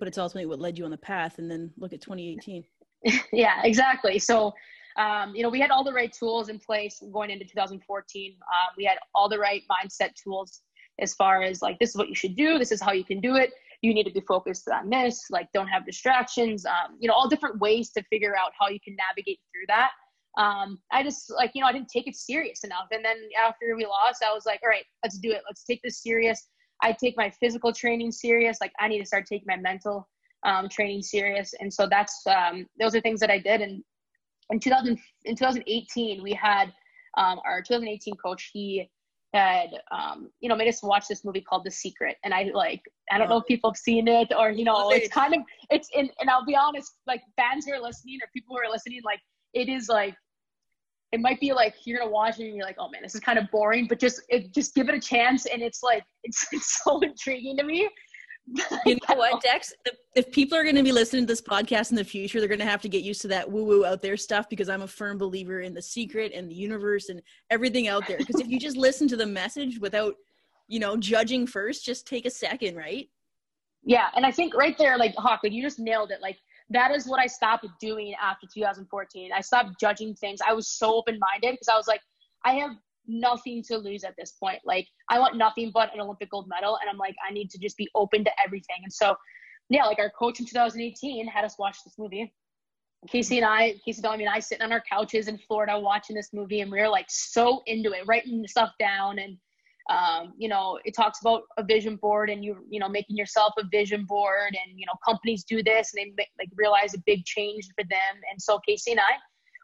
[0.00, 2.64] but it's ultimately what led you on the path and then look at 2018
[3.32, 4.18] yeah exactly.
[4.18, 4.52] So
[4.98, 8.54] um, you know we had all the right tools in place going into 2014 uh,
[8.76, 10.62] we had all the right mindset tools
[11.00, 13.20] as far as like this is what you should do this is how you can
[13.20, 17.06] do it you need to be focused on this like don't have distractions um, you
[17.06, 19.90] know all different ways to figure out how you can navigate through that.
[20.38, 23.74] Um, i just like you know i didn't take it serious enough and then after
[23.76, 25.42] we lost i was like all right let's do it.
[25.48, 26.48] Let's take this serious
[26.82, 28.58] I take my physical training serious.
[28.60, 30.08] Like I need to start taking my mental
[30.44, 31.54] um, training serious.
[31.60, 33.60] And so that's um, those are things that I did.
[33.60, 33.82] And
[34.50, 36.72] in 2000 in 2018, we had
[37.16, 38.50] um, our 2018 coach.
[38.52, 38.88] He
[39.32, 42.82] had um, you know made us watch this movie called The Secret, and I like
[43.10, 45.88] I don't know if people have seen it or you know it's kind of it's
[45.94, 49.00] in and I'll be honest, like fans who are listening or people who are listening,
[49.04, 49.20] like
[49.54, 50.14] it is like
[51.12, 53.20] it might be like you're gonna watch it and you're like, oh man, this is
[53.20, 56.46] kind of boring, but just it, just give it a chance, and it's like it's,
[56.52, 57.88] it's so intriguing to me.
[58.86, 59.72] you know what, Dex?
[60.16, 62.58] If people are going to be listening to this podcast in the future, they're going
[62.58, 64.88] to have to get used to that woo woo out there stuff because I'm a
[64.88, 68.18] firm believer in the secret and the universe and everything out there.
[68.18, 70.14] Because if you just listen to the message without,
[70.66, 73.08] you know, judging first, just take a second, right?
[73.84, 76.20] Yeah, and I think right there, like Hawk, like you just nailed it.
[76.20, 76.38] Like
[76.70, 79.30] that is what I stopped doing after 2014.
[79.34, 80.40] I stopped judging things.
[80.46, 82.00] I was so open minded because I was like,
[82.44, 82.72] I have
[83.06, 84.60] nothing to lose at this point.
[84.64, 86.78] Like, I want nothing but an Olympic gold medal.
[86.80, 88.76] And I'm like, I need to just be open to everything.
[88.84, 89.16] And so,
[89.68, 92.32] yeah, like our coach in 2018 had us watch this movie.
[93.08, 96.30] Kacey and I, Kacey Bellamy and I sitting on our couches in Florida watching this
[96.34, 99.38] movie, and we were like so into it, writing stuff down and
[99.90, 103.52] um, you know it talks about a vision board and you you know making yourself
[103.58, 107.02] a vision board and you know companies do this and they make, like realize a
[107.06, 109.12] big change for them and so Kacey and i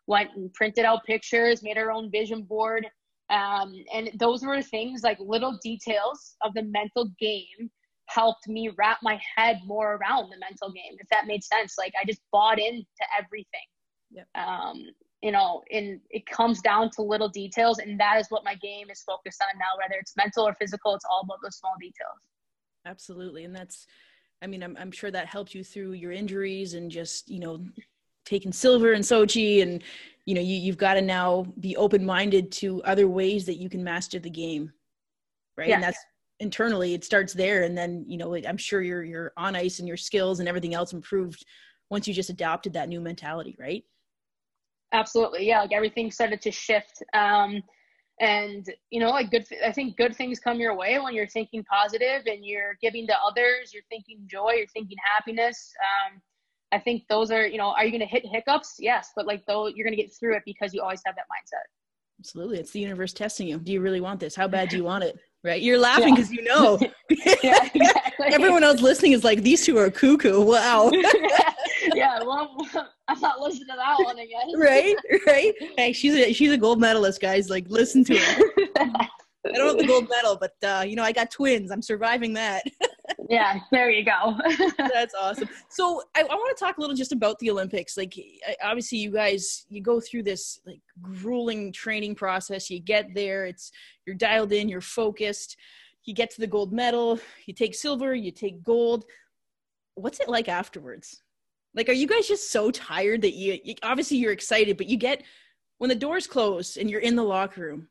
[0.07, 2.87] went and printed out pictures made our own vision board
[3.31, 7.71] um, and those were things like little details of the mental game
[8.09, 11.75] helped me wrap my head more around the mental game, if that made sense.
[11.79, 12.85] Like I just bought into
[13.19, 13.67] everything.
[14.11, 14.27] Yep.
[14.35, 14.85] Um,
[15.23, 18.91] you know, and it comes down to little details, and that is what my game
[18.91, 19.79] is focused on now.
[19.83, 22.19] Whether it's mental or physical, it's all about those small details.
[22.85, 23.87] Absolutely, and that's,
[24.43, 27.65] I mean, I'm I'm sure that helped you through your injuries and just you know,
[28.25, 29.83] taking silver in Sochi, and
[30.27, 33.71] you know, you you've got to now be open minded to other ways that you
[33.71, 34.73] can master the game,
[35.57, 35.69] right?
[35.69, 35.77] Yeah.
[35.77, 35.99] And that's
[36.41, 39.89] internally it starts there, and then you know, I'm sure your your on ice and
[39.89, 41.45] your skills and everything else improved
[41.89, 43.85] once you just adopted that new mentality, right?
[44.93, 45.61] Absolutely, yeah.
[45.63, 47.03] Like everything started to shift.
[47.13, 47.63] Um,
[48.21, 49.47] and you know, like good.
[49.65, 53.15] I think good things come your way when you're thinking positive and you're giving to
[53.27, 53.73] others.
[53.75, 54.53] You're thinking joy.
[54.57, 55.73] You're thinking happiness.
[55.81, 56.21] Um,
[56.73, 58.77] I think those are, you know, are you going to hit hiccups?
[58.79, 61.25] Yes, but like though you're going to get through it because you always have that
[61.25, 61.65] mindset.
[62.19, 63.59] Absolutely, it's the universe testing you.
[63.59, 64.35] Do you really want this?
[64.35, 65.19] How bad do you want it?
[65.45, 65.61] Right?
[65.61, 66.79] You're laughing because you know.
[67.43, 67.69] yeah.
[68.33, 70.41] Everyone else listening is like, these two are cuckoo.
[70.41, 70.91] Wow.
[71.97, 72.57] Yeah, well,
[73.09, 74.53] I'm not listening to that one again.
[74.57, 74.95] right,
[75.27, 75.55] right.
[75.77, 77.49] Hey, she's a she's a gold medalist, guys.
[77.49, 78.43] Like, listen to her.
[79.49, 81.71] I don't have the gold medal, but uh, you know, I got twins.
[81.71, 82.65] I'm surviving that.
[83.31, 84.37] yeah, there you go.
[84.77, 85.49] That's awesome.
[85.71, 87.97] So I, I want to talk a little just about the Olympics.
[87.97, 88.15] Like,
[88.47, 92.69] I- obviously, you guys you go through this like grueling training process.
[92.71, 93.47] You get there.
[93.47, 93.71] It's
[94.05, 94.69] you're dialed in.
[94.69, 95.57] You're focused.
[96.05, 97.21] You get to the gold medal.
[97.47, 98.15] You take silver.
[98.15, 99.05] You take gold.
[99.95, 101.23] What's it like afterwards?
[101.77, 104.97] Like, are you guys just so tired that you, you obviously you're excited, but you
[104.97, 105.23] get
[105.79, 107.89] when the doors close and you're in the locker room?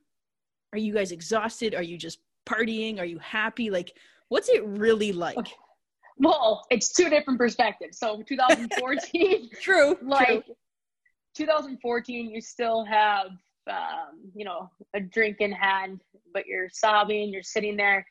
[0.73, 1.75] Are you guys exhausted?
[1.75, 2.99] Are you just partying?
[2.99, 3.69] Are you happy?
[3.69, 3.95] Like,
[4.29, 5.37] what's it really like?
[6.17, 7.99] well, it's two different perspectives.
[7.99, 9.97] So 2014, True.
[10.01, 10.55] like true.
[11.35, 13.27] 2014, you still have,
[13.69, 16.01] um, you know, a drink in hand,
[16.33, 18.05] but you're sobbing, you're sitting there.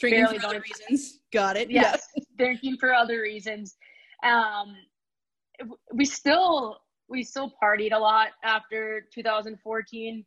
[0.00, 1.20] Drinking for other reasons.
[1.32, 1.70] Got it.
[1.70, 2.06] Yes,
[2.38, 3.76] drinking for other reasons.
[4.22, 4.76] Um,
[5.92, 10.24] we still we still partied a lot after 2014.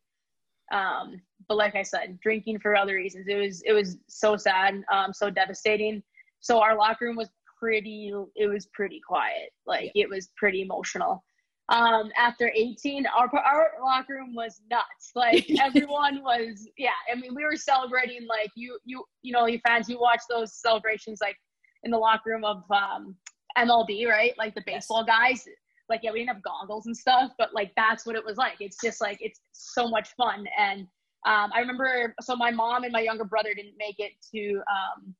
[0.71, 3.27] Um, but like I said, drinking for other reasons.
[3.27, 6.01] It was it was so sad, um, so devastating.
[6.39, 8.13] So our locker room was pretty.
[8.35, 9.51] It was pretty quiet.
[9.65, 11.23] Like it was pretty emotional.
[11.69, 15.11] Um, after 18, our our locker room was nuts.
[15.15, 16.89] Like everyone was, yeah.
[17.11, 19.89] I mean, we were celebrating like you you you know, you fans.
[19.89, 21.37] You watch those celebrations like
[21.83, 23.15] in the locker room of um,
[23.57, 24.33] MLB, right?
[24.37, 24.83] Like the Yes.
[24.83, 25.45] baseball guys.
[25.89, 28.55] Like yeah, we didn't have goggles and stuff, but like that's what it was like.
[28.59, 30.45] It's just like it's so much fun.
[30.57, 30.81] And
[31.25, 35.13] um, I remember, so my mom and my younger brother didn't make it to um,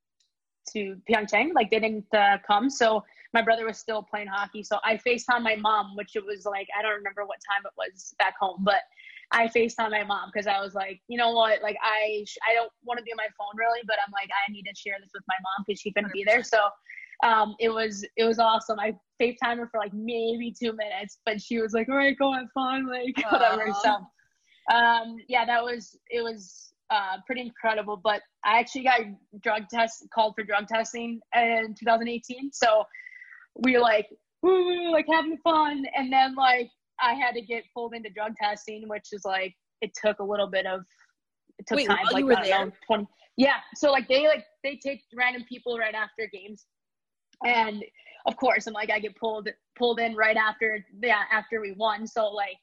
[0.73, 2.69] to Pyeongchang, like they didn't uh, come.
[2.69, 4.63] So my brother was still playing hockey.
[4.63, 7.73] So I FaceTime my mom, which it was like I don't remember what time it
[7.77, 8.81] was back home, but
[9.31, 12.53] I FaceTime my mom because I was like, you know what, like I sh- I
[12.53, 14.95] don't want to be on my phone really, but I'm like I need to share
[15.01, 16.43] this with my mom because she couldn't be there.
[16.43, 16.57] So
[17.23, 18.79] um, it was it was awesome.
[18.79, 22.33] I FaceTime her for like maybe two minutes, but she was like, all right, go
[22.33, 23.71] have fun, like whatever.
[23.83, 23.91] So
[24.75, 27.99] um, yeah, that was it was uh, pretty incredible.
[28.03, 29.01] But I actually got
[29.41, 32.51] drug test called for drug testing in 2018.
[32.53, 32.83] So
[33.63, 34.07] we were like,
[34.41, 38.87] woo, like having fun, and then like I had to get pulled into drug testing,
[38.87, 40.81] which is like it took a little bit of
[41.59, 41.97] it took Wait, time.
[42.11, 43.07] like you were don't know, 20,
[43.37, 43.57] yeah.
[43.75, 46.65] So like they like they take random people right after games,
[47.45, 47.83] and
[48.25, 52.05] of course I'm like I get pulled pulled in right after yeah after we won.
[52.07, 52.57] So like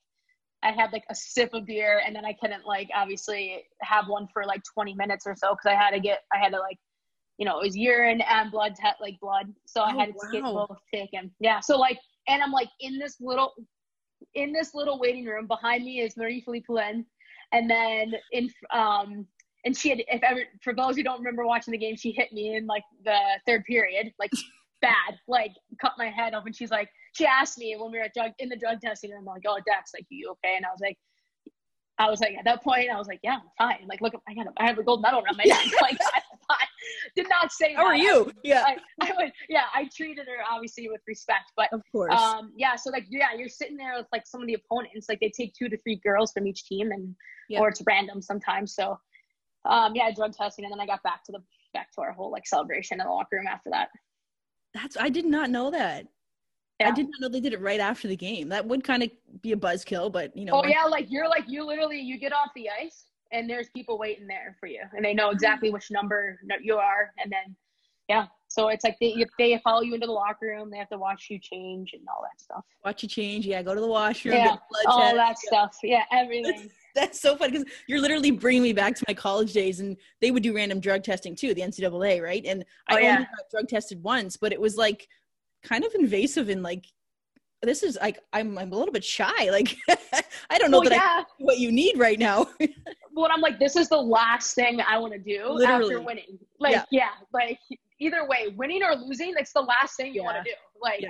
[0.63, 4.27] I had like a sip of beer and then I couldn't like obviously have one
[4.33, 6.79] for like 20 minutes or so because I had to get I had to like
[7.39, 10.29] you know it was urine and blood te- like blood so I Oh, had to
[10.33, 10.67] get wow.
[10.69, 13.53] both taken yeah so like and I'm like in this little
[14.35, 17.07] in this little waiting room behind me is Marie-Philip Poulin
[17.53, 19.27] and then in um
[19.65, 22.33] and she had if ever for those who don't remember watching the game she hit
[22.33, 24.31] me in like the third period like
[24.81, 28.05] bad like cut my head off and she's like she asked me when we were
[28.05, 30.55] at drug in the drug testing room, I'm like, oh, Dex, like, you okay?
[30.57, 30.97] And I was like,
[31.99, 33.89] I was like, at that point, I was like, yeah, I'm fine.
[33.89, 35.65] Like, look, I got, a, I have a gold medal around my neck.
[35.83, 36.69] like, I'm fine.
[37.17, 37.89] Did not say How that.
[37.89, 38.31] are you?
[38.45, 42.15] Yeah, I, I would, yeah, I treated her obviously with respect, but of course.
[42.15, 42.77] um, yeah.
[42.77, 45.09] So like, yeah, you're sitting there with like some of the opponents.
[45.09, 47.17] Like, they take two to three girls from each team, and
[47.49, 47.61] Yeah.
[47.61, 48.75] or it's random sometimes.
[48.77, 48.97] So,
[49.65, 51.41] um, yeah, drug testing, and then I got back to the
[51.75, 53.89] back to our whole like celebration in the locker room after that.
[54.75, 56.07] That's I did not know that.
[56.81, 58.51] I did not know they did it right after the game.
[58.51, 59.11] That would kind of
[59.43, 60.53] be a buzzkill, but you know.
[60.55, 63.99] Oh yeah, like you're like you literally you get off the ice and there's people
[63.99, 67.57] waiting there for you and they know exactly which number you are and then
[68.09, 70.71] yeah, so it's like they they follow you into the locker room.
[70.71, 72.65] They have to watch you change and all that stuff.
[72.85, 73.47] Watch you change.
[73.47, 74.35] Yeah, go to the washroom.
[74.35, 75.17] Yeah, all test.
[75.17, 75.77] that stuff.
[75.83, 76.71] Yeah, everything.
[76.99, 80.31] That's so funny because you're literally bringing me back to my college days, and they
[80.31, 82.45] would do random drug testing too, the NCAA, right?
[82.45, 83.13] And I Oh, yeah.
[83.15, 85.07] only got drug tested once, but it was like
[85.63, 86.85] kind of invasive and like
[87.63, 89.51] this is like I'm I'm a little bit shy.
[89.51, 89.77] Like
[90.51, 91.17] I don't know well, that I yeah.
[91.19, 92.47] have what you need right now.
[93.15, 95.95] Well, I'm like, this is the last thing I want to do Literally.
[95.97, 96.39] after winning.
[96.61, 96.85] Like, Yeah.
[96.93, 97.09] yeah.
[97.35, 97.59] like
[97.99, 100.55] either way, winning or losing, it's the last thing you want to do.
[100.81, 101.03] Like,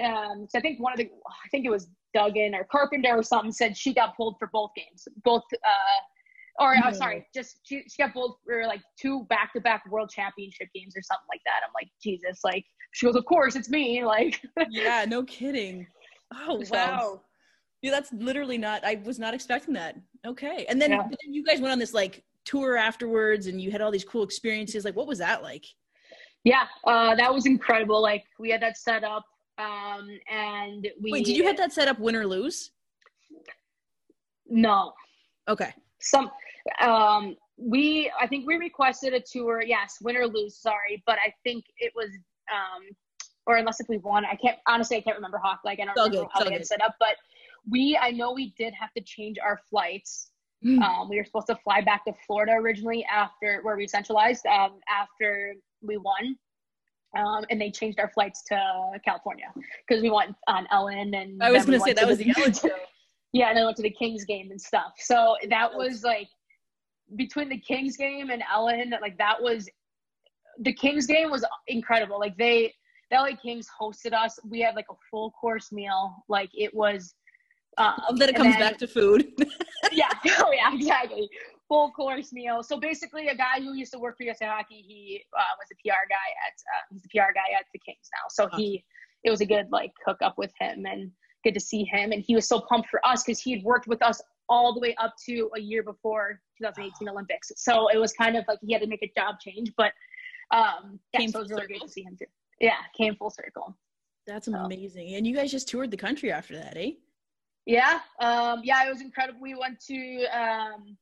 [0.00, 3.22] um, so I think one of the, I think it was Duggan or Carpenter or
[3.22, 6.98] something said she got pulled for both games, both, uh, or I'm No.
[6.98, 11.26] sorry, just she, she got pulled for like two back-to-back world championship games or something
[11.30, 11.60] like that.
[11.66, 14.04] I'm like, Jesus, like she goes, of course it's me.
[14.12, 15.86] Like, yeah, no kidding.
[16.34, 17.20] Oh So- wow.
[17.80, 18.84] Yeah, that's literally not.
[18.84, 19.96] I was not expecting that.
[20.24, 21.02] Okay, and then, Yeah.
[21.02, 24.22] then you guys went on this like tour afterwards, and you had all these cool
[24.22, 24.84] experiences.
[24.84, 25.64] Like, what was that like?
[26.44, 28.00] yeah, uh, that was incredible.
[28.00, 29.24] Like we had that set up,
[29.62, 31.12] um, and we.
[31.12, 32.70] Wait, did you have that set up win or lose?
[34.48, 34.92] No,
[35.48, 35.72] Okay.
[36.00, 36.30] some
[36.80, 41.32] um we i think we requested a tour yes win or lose sorry but i
[41.44, 42.08] think it was
[42.52, 42.82] um
[43.46, 45.96] or unless if we won i can't honestly i can't remember hawk like i don't
[45.98, 47.16] all remember good, how all had set up but
[47.70, 50.28] we i know we did have to change our flights
[50.64, 50.80] Mm.
[50.80, 54.78] um we were supposed to fly back to florida originally after where we centralized um
[54.88, 56.36] after we won
[57.16, 58.58] um, and they changed our flights to
[59.04, 59.52] California
[59.86, 62.70] because we went on Ellen and I was gonna say that was the Ellen show.
[63.32, 64.92] yeah, and I went to the Kings game and stuff.
[64.98, 66.28] So that was like
[67.16, 69.68] between the Kings game and Ellen, like that was
[70.60, 72.18] the Kings game was incredible.
[72.18, 72.72] Like they
[73.10, 74.38] the LA Kings hosted us.
[74.48, 76.24] We had like a full course meal.
[76.28, 77.14] Like it was
[77.78, 79.28] um, that it comes then- back to food.
[79.92, 81.28] yeah, oh yeah, exactly.
[81.68, 82.62] Full course meal.
[82.62, 85.76] So basically, a guy who used to work for USA Hockey, he uh, was a
[85.76, 88.28] PR guy at uh, he's the PR guy at the Kings now.
[88.28, 88.84] So he,
[89.24, 91.10] it was a good like hook up with him and
[91.44, 92.12] good to see him.
[92.12, 94.80] And he was so pumped for us because he had worked with us all the
[94.80, 97.50] way up to a year before 2018 Olympics.
[97.56, 99.92] So it was kind of like he had to make a job change, but
[100.52, 101.86] um, yeah, Came so it was full really great circle.
[101.86, 102.26] to see him too.
[102.60, 103.76] Yeah, came full circle.
[104.26, 104.54] That's So.
[104.54, 105.14] amazing.
[105.14, 106.92] And you guys just toured the country after that, eh?
[107.64, 109.40] Yeah, um, yeah, it was incredible.
[109.40, 110.96] We went to um,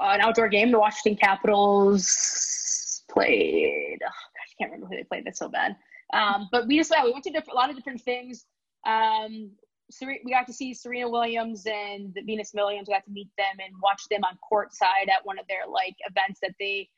[0.00, 0.70] an outdoor game.
[0.70, 3.98] The Washington Capitals played.
[4.02, 5.24] Oh, gosh, I can't remember who they played.
[5.24, 5.76] That's so bad.
[6.12, 8.46] Um, but we just yeah, we went to a lot of different things.
[8.86, 9.50] Um,
[9.90, 12.88] Sere- we got to see Serena Williams and Venus Williams.
[12.88, 15.66] We got to meet them and watch them on court side at one of their
[15.70, 16.88] like events that they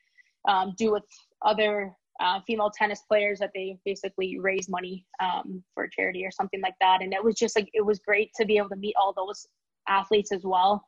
[0.47, 1.03] um, do with
[1.43, 6.61] other uh, female tennis players that they basically raise money um, for charity or something
[6.61, 7.01] like that.
[7.01, 9.45] And it was just like it was great to be able to meet all those
[9.87, 10.83] athletes as well.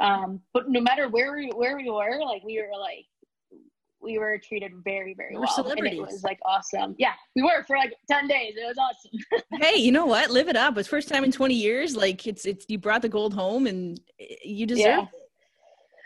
[0.00, 3.06] Um, but no matter where we where we were, like we were like
[4.00, 5.98] we were treated very very We were well, and celebrities.
[5.98, 6.94] it was like awesome.
[6.98, 8.54] Yeah, we were for like ten days.
[8.56, 9.42] It was awesome.
[9.60, 10.30] hey, you know what?
[10.30, 10.76] Live it up.
[10.76, 11.96] It's first time in 20 years.
[11.96, 14.00] Like it's it's you brought the gold home and
[14.44, 15.02] you deserve Yeah.
[15.02, 15.08] it.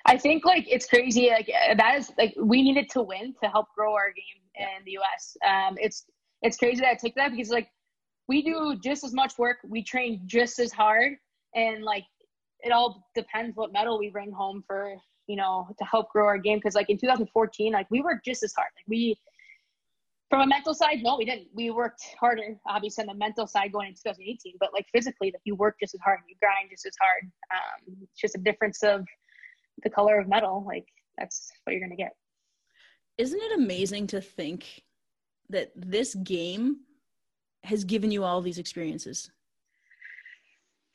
[0.08, 1.30] I think like it's crazy.
[1.30, 4.42] Like that is like we needed to win to help grow our game
[4.78, 5.36] in the U.S.
[5.46, 6.04] Um, it's
[6.42, 7.68] it's crazy that I took that because like
[8.28, 11.14] we do just as much work, we train just as hard,
[11.54, 12.04] and like
[12.66, 16.38] it all depends what medal we bring home for you know to help grow our
[16.38, 16.58] game.
[16.58, 18.68] Because like in 2014, like we worked just as hard.
[18.76, 19.18] Like we
[20.28, 21.48] from a mental side, no, we didn't.
[21.54, 24.54] We worked harder, obviously, on the mental side going into 2018.
[24.58, 27.30] But like physically, like you work just as hard, you grind just as hard.
[27.54, 29.06] Um, it's just a difference of
[29.84, 30.64] the color of medal.
[30.66, 32.12] Like that's what you're gonna get.
[33.18, 34.82] Isn't it amazing to think
[35.48, 36.78] that this game
[37.62, 39.30] has given you all these experiences?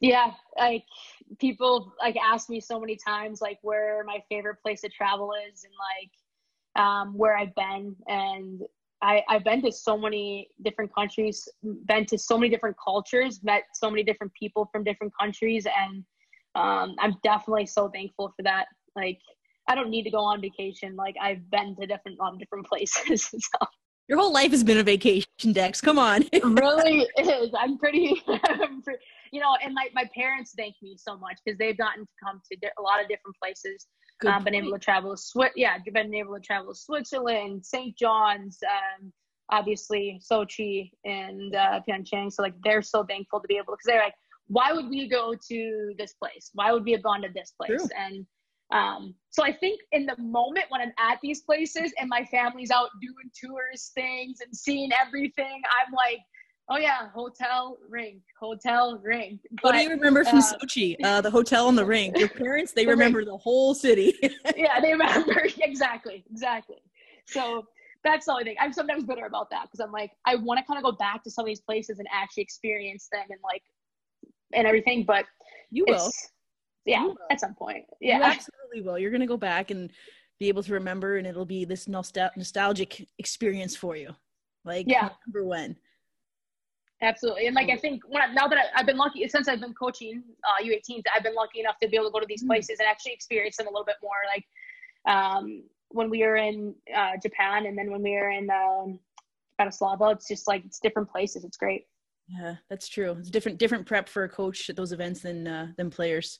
[0.01, 0.83] Yeah, like
[1.39, 5.63] people like ask me so many times like where my favorite place to travel is
[5.63, 5.73] and
[6.75, 8.61] like um, where I've been and
[9.03, 11.47] I, I've been to so many different countries,
[11.85, 16.03] been to so many different cultures, met so many different people from different countries, and
[16.53, 18.65] um, I'm definitely so thankful for that.
[18.95, 19.19] Like,
[19.67, 20.95] I don't need to go on vacation.
[20.95, 23.23] Like, I've been to different, um, different places.
[23.23, 23.65] so
[24.11, 25.79] Your whole life has been a vacation, Dex.
[25.79, 26.25] Come on.
[26.33, 27.49] it really is.
[27.57, 28.97] I'm pretty, I'm pre-
[29.31, 32.41] you know, and my, my parents thank me so much because they've gotten to come
[32.51, 33.87] to a lot of different places.
[34.19, 37.97] Good um, been able to travel to yeah, been able to travel to Switzerland, St.
[37.97, 39.13] John's, um,
[39.49, 42.33] obviously Sochi and uh, Pyeongchang.
[42.33, 44.15] So like they're so thankful to be able because they're like,
[44.47, 46.51] why would we go to this place?
[46.53, 47.79] Why would we have gone to this place?
[47.79, 47.89] True.
[47.97, 48.25] And
[48.71, 52.71] um, so I think in the moment when I'm at these places and my family's
[52.71, 56.19] out doing tours, things, and seeing everything, I'm like,
[56.69, 59.39] oh yeah, hotel ring, hotel ring.
[59.61, 60.95] what do But- you remember from uh, Sochi?
[61.03, 62.17] Uh, the hotel and the rink.
[62.17, 64.13] Your parents, they The remember the whole city.
[64.55, 66.77] yeah, they remember exactly, exactly.
[67.27, 67.65] So
[68.03, 68.55] that's the only thing.
[68.59, 71.23] I'm sometimes bitter about that because I'm like, I want to kind of go back
[71.23, 73.63] to some of these places and actually experience them and like
[74.53, 75.03] and everything.
[75.05, 75.25] But
[75.71, 76.11] you will.
[76.85, 77.85] Yeah, at some point.
[77.99, 78.97] Yeah, you absolutely will.
[78.97, 79.91] You're gonna go back and
[80.39, 84.15] be able to remember, and it'll be this nostal- nostalgic experience for you.
[84.65, 85.75] Like, yeah, remember when?
[87.03, 89.61] Absolutely, and like I think when I, now that I, have been lucky since I've
[89.61, 92.43] been coaching uh, U18s, I've been lucky enough to be able to go to these
[92.43, 92.47] mm.
[92.47, 94.11] places and actually experience them a little bit more.
[94.31, 94.45] Like
[95.13, 98.99] um, when we were in uh, Japan, and then when we were in um,
[99.59, 101.43] Bratislava, it's just like it's different places.
[101.43, 101.85] It's great.
[102.27, 103.15] Yeah, that's true.
[103.19, 106.39] It's different different prep for a coach at those events than uh, than players.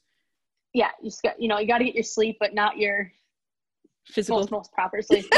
[0.74, 3.12] Yeah, you just got you know you got to get your sleep, but not your
[4.08, 5.26] physical most, most proper sleep.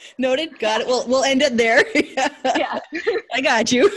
[0.18, 0.58] Noted.
[0.58, 0.86] Got it.
[0.86, 1.84] We'll we'll end it there.
[2.56, 2.78] yeah.
[3.32, 3.90] I got you.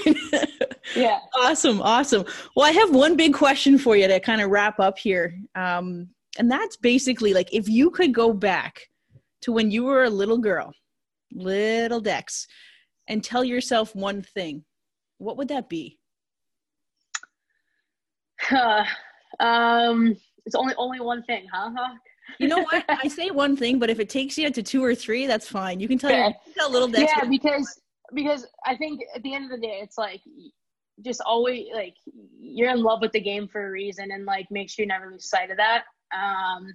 [0.95, 1.19] yeah.
[1.37, 1.81] Awesome.
[1.81, 2.25] Awesome.
[2.55, 5.37] Well, I have one big question for you to kind of wrap up here.
[5.55, 8.81] Um, and that's basically like if you could go back
[9.41, 10.73] to when you were a little girl,
[11.33, 12.47] little Dex,
[13.07, 14.63] and tell yourself one thing,
[15.17, 15.99] what would that be?
[18.51, 18.83] Uh,
[19.39, 20.15] um,
[20.45, 21.71] it's only only one thing, huh?
[22.39, 22.85] you know what?
[22.89, 25.79] I say one thing, but if it takes you to two or three, that's fine.
[25.79, 26.27] You can tell yeah.
[26.27, 27.11] you tell little Dex.
[27.15, 27.81] Yeah, because
[28.13, 30.21] because I think at the end of the day, it's like
[31.03, 31.95] just always like
[32.39, 35.11] you're in love with the game for a reason, and like make sure you never
[35.11, 35.83] lose sight of that.
[36.15, 36.73] Um,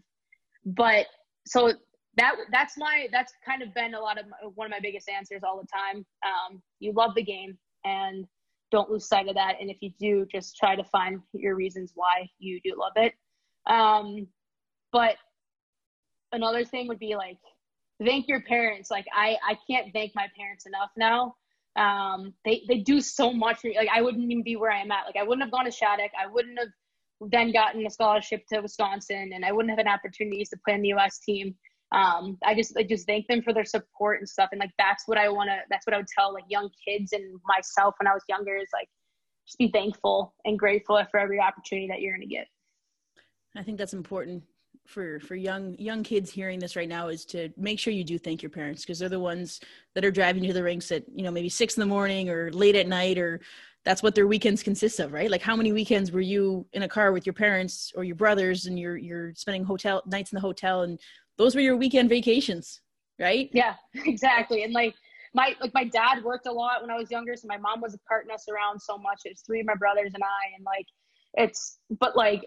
[0.64, 1.06] but
[1.46, 1.72] so
[2.16, 5.08] that that's my that's kind of been a lot of my, one of my biggest
[5.08, 6.04] answers all the time.
[6.24, 8.26] Um, you love the game and
[8.70, 9.56] don't lose sight of that.
[9.60, 13.14] And if you do, just try to find your reasons why you do love it.
[13.66, 14.26] Um,
[14.92, 15.16] but
[16.32, 17.38] another thing would be like
[18.04, 18.90] thank your parents.
[18.90, 21.34] Like I I can't thank my parents enough now.
[21.76, 23.60] Um, they they do so much.
[23.64, 25.06] Like I wouldn't even be where I am at.
[25.06, 26.10] Like I wouldn't have gone to Shattuck.
[26.20, 26.68] I wouldn't have
[27.30, 30.82] then gotten a scholarship to Wisconsin, and I wouldn't have had opportunities to play in
[30.82, 31.18] the U.S.
[31.18, 31.54] team.
[31.92, 35.04] Um, I just I just thank them for their support and stuff, and like that's
[35.06, 35.58] what I want to.
[35.70, 38.68] That's what I would tell like young kids and myself when I was younger is
[38.72, 38.88] like
[39.46, 42.46] just be thankful and grateful for every opportunity that you're to get.
[43.56, 44.44] I think that's important
[44.86, 48.18] for for young young kids hearing this right now is to make sure you do
[48.18, 49.60] thank your parents because they're the ones
[49.94, 52.28] that are driving you to the rinks at you know maybe six in the morning
[52.28, 53.40] or late at night or
[53.84, 56.88] that's what their weekends consist of right like how many weekends were you in a
[56.88, 60.40] car with your parents or your brothers and you're you're spending hotel nights in the
[60.40, 60.98] hotel and
[61.40, 62.80] those were your weekend vacations
[63.18, 63.74] right yeah
[64.06, 64.94] exactly and like
[65.34, 67.96] my like my dad worked a lot when i was younger so my mom was
[68.08, 70.86] carting us around so much it's three of my brothers and i and like
[71.34, 72.44] it's but like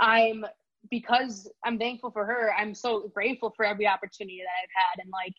[0.00, 0.44] i'm
[0.90, 5.02] because I'm thankful for her, I'm so grateful for every opportunity that I've had.
[5.04, 5.34] And like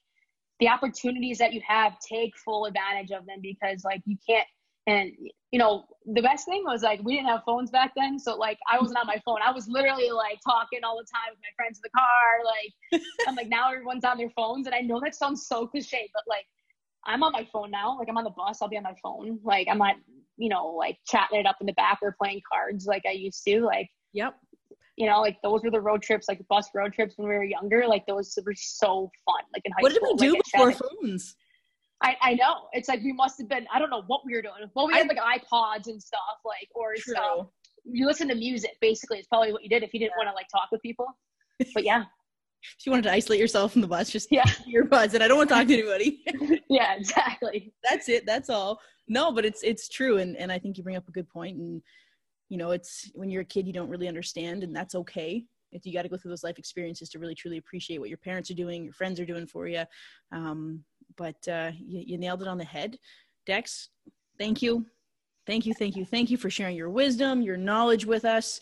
[0.59, 4.47] the opportunities that you have, take full advantage of them because like you can't.
[4.87, 5.11] And
[5.51, 8.57] you know, the best thing was like we didn't have phones back then, so like
[8.71, 9.39] I wasn't on my phone.
[9.45, 12.43] I was literally like talking all the time with my friends in the car.
[12.45, 16.09] Like I'm like now everyone's on their phones, and I know that sounds so cliche,
[16.13, 16.45] but like
[17.05, 17.97] I'm on my phone now.
[17.97, 19.39] Like I'm on the bus, I'll be on my phone.
[19.43, 19.95] Like I'm not,
[20.37, 23.43] you know, like chatting it up in the back or playing cards like I used
[23.45, 23.61] to.
[23.61, 24.35] Like yep
[24.97, 27.43] you know, like those were the road trips, like bus road trips when we were
[27.43, 27.85] younger.
[27.87, 29.43] Like those were so fun.
[29.53, 30.09] Like in high what school.
[30.09, 31.35] What did we do before phones?
[32.03, 32.67] I, I know.
[32.73, 33.65] It's like we must have been.
[33.73, 34.69] I don't know what we were doing.
[34.75, 37.13] Well, we had like iPods and stuff, like or True.
[37.13, 37.47] stuff.
[37.85, 38.71] You listen to music.
[38.81, 40.25] Basically, it's probably what you did if you didn't yeah.
[40.25, 41.07] want to like talk with people.
[41.73, 42.03] But yeah.
[42.61, 45.37] if you wanted to isolate yourself from the bus, just yeah, earbuds, and I don't
[45.37, 46.23] want to talk to anybody.
[46.69, 47.73] yeah, exactly.
[47.83, 48.27] That's it.
[48.27, 48.79] That's all.
[49.07, 51.57] No, but it's it's true, and and I think you bring up a good point,
[51.57, 51.81] and
[52.49, 55.85] you know it's when you're a kid you don't really understand and that's okay if
[55.85, 58.49] you got to go through those life experiences to really truly appreciate what your parents
[58.49, 59.83] are doing your friends are doing for you
[60.31, 60.83] um,
[61.15, 62.97] but uh, you, you nailed it on the head
[63.45, 63.89] dex
[64.37, 64.85] thank you
[65.45, 68.59] thank you thank you thank you for sharing your wisdom your knowledge with us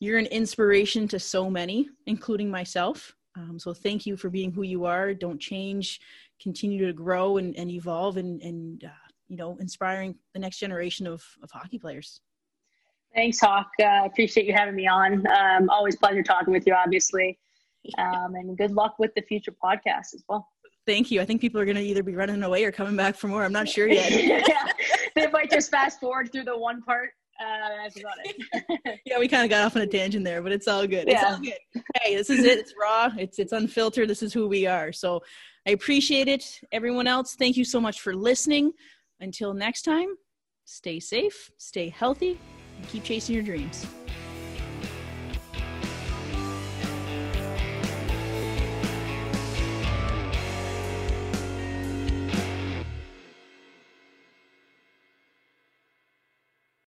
[0.00, 4.62] you're an inspiration to so many including myself um, so thank you for being who
[4.62, 6.00] you are don't change
[6.40, 11.06] continue to grow and, and evolve and, and uh, you know inspiring the next generation
[11.06, 12.20] of, of hockey players
[13.14, 13.70] Thanks, Hawk.
[13.80, 15.24] Uh, appreciate you having me on.
[15.28, 17.38] Um, always pleasure talking with you, obviously.
[17.98, 20.48] Um, and good luck with the future podcast as well.
[20.86, 21.20] Thank you.
[21.20, 23.44] I think people are going to either be running away or coming back for more.
[23.44, 24.10] I'm not sure yet.
[24.48, 24.66] yeah,
[25.14, 27.10] they might just fast forward through the one part.
[27.40, 29.00] Uh, that's about it.
[29.06, 31.08] yeah, we kind of got off on a tangent there, but it's all good.
[31.08, 31.58] It's all good.
[32.00, 32.58] Hey, this is it.
[32.58, 33.10] It's raw.
[33.18, 34.08] It's it's unfiltered.
[34.08, 34.92] This is who we are.
[34.92, 35.20] So
[35.66, 36.60] I appreciate it.
[36.70, 38.72] Everyone else, thank you so much for listening.
[39.20, 40.14] Until next time,
[40.64, 42.38] stay safe, stay healthy,
[42.78, 43.86] and keep chasing your dreams.